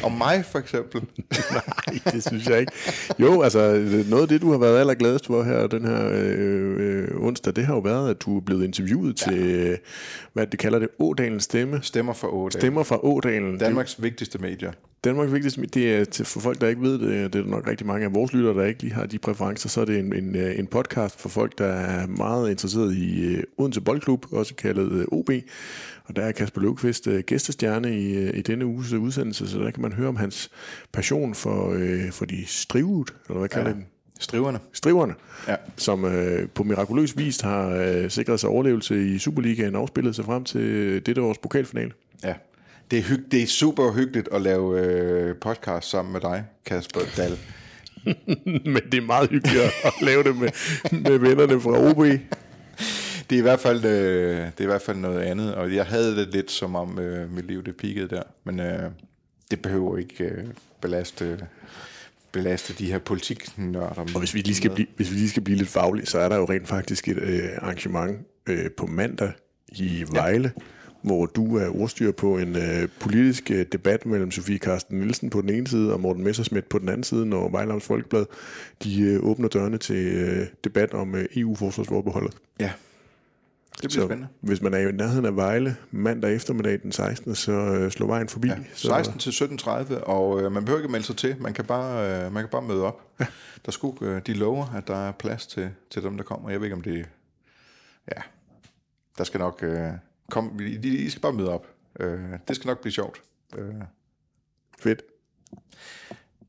[0.07, 1.03] Om mig, for eksempel?
[1.53, 2.73] Nej, det synes jeg ikke.
[3.19, 3.59] Jo, altså,
[4.09, 7.67] noget af det, du har været allergladest for her den her øh, øh, onsdag, det
[7.67, 9.33] har jo været, at du er blevet interviewet ja.
[9.33, 9.79] til,
[10.33, 11.79] hvad det kalder det, Ådalens Stemme.
[11.83, 12.61] Stemmer for Ådalen.
[12.61, 13.59] Stemmer for Ådalen.
[13.59, 14.73] Danmarks det, vigtigste medier.
[15.05, 17.87] Danmarks vigtigste det er til, for folk, der ikke ved det, det er nok rigtig
[17.87, 20.37] mange af vores lyttere, der ikke lige har de præferencer, så er det en, en,
[20.37, 25.07] øh, en podcast for folk, der er meget interesseret i uh, Odense Boldklub, også kaldet
[25.13, 25.31] OB.
[26.07, 29.71] Og der er Kasper Løvqvist uh, gæstestjerne i, uh, i denne uges udsendelse, så der
[29.71, 30.51] kan man høre om hans
[30.93, 33.77] passion for, uh, for de strivet, eller hvad kalder ja.
[33.77, 33.85] det?
[34.19, 34.59] Striverne.
[34.73, 35.15] Striverne,
[35.49, 35.57] ja.
[35.77, 36.13] som uh,
[36.55, 40.63] på mirakuløs vis har uh, sikret sig overlevelse i Superligaen og afspillet sig frem til
[41.07, 41.93] dette års pokalfinale.
[42.25, 42.35] Ja,
[42.91, 47.01] det er, hyg- det er super hyggeligt at lave øh, podcast sammen med dig, Kasper
[47.17, 47.39] Dahl.
[48.75, 50.49] Men det er meget hyggeligt at lave det med,
[50.93, 52.21] med vennerne fra OB.
[53.31, 55.87] Det er, i hvert fald, øh, det er i hvert fald noget andet, og jeg
[55.87, 58.91] havde det lidt som om øh, mit liv det peakede der, men øh,
[59.51, 60.45] det behøver ikke øh,
[60.81, 61.47] belaste
[62.33, 64.05] belaste de her politiknørder.
[64.15, 66.29] Og hvis vi, lige skal blive, hvis vi lige skal blive lidt faglige, så er
[66.29, 69.33] der jo rent faktisk et øh, arrangement øh, på mandag
[69.69, 70.63] i Vejle, ja
[71.07, 75.41] hvor du er ordstyr på en øh, politisk øh, debat mellem Sofie Karsten Nielsen på
[75.41, 78.25] den ene side og Morten Messersmith på den anden side, når Vejlams Folkeblad
[78.85, 82.37] de øh, åbner dørene til øh, debat om øh, EU-forsvarsforbeholdet.
[82.61, 82.71] Ja,
[83.83, 84.29] det bliver så spændende.
[84.41, 87.35] Hvis man er i nærheden af Vejle mandag eftermiddag den 16.
[87.35, 88.49] så øh, slå vejen forbi.
[88.49, 91.37] Ja, 16 så, til 17.30, og øh, man behøver ikke melde sig til.
[91.41, 93.03] Man kan bare, øh, man kan bare møde op.
[93.21, 93.27] Ja.
[93.67, 96.51] Der skulle, øh, de lover, at der er plads til, til dem, der kommer.
[96.51, 97.09] Jeg ved ikke, om det...
[98.17, 98.23] Ja,
[99.19, 99.63] der skal nok...
[99.63, 99.91] Øh,
[100.31, 101.67] Kom, I, I skal bare møde op.
[102.01, 103.23] Øh, det skal nok blive sjovt.
[103.57, 103.75] Øh.
[104.79, 105.03] Fedt.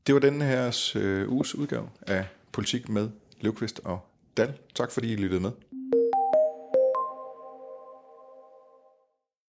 [0.06, 3.08] Det var den her øh, uges udgave af Politik med
[3.40, 4.00] Løvqvist og
[4.36, 4.52] Dal.
[4.74, 5.50] Tak fordi I lyttede med.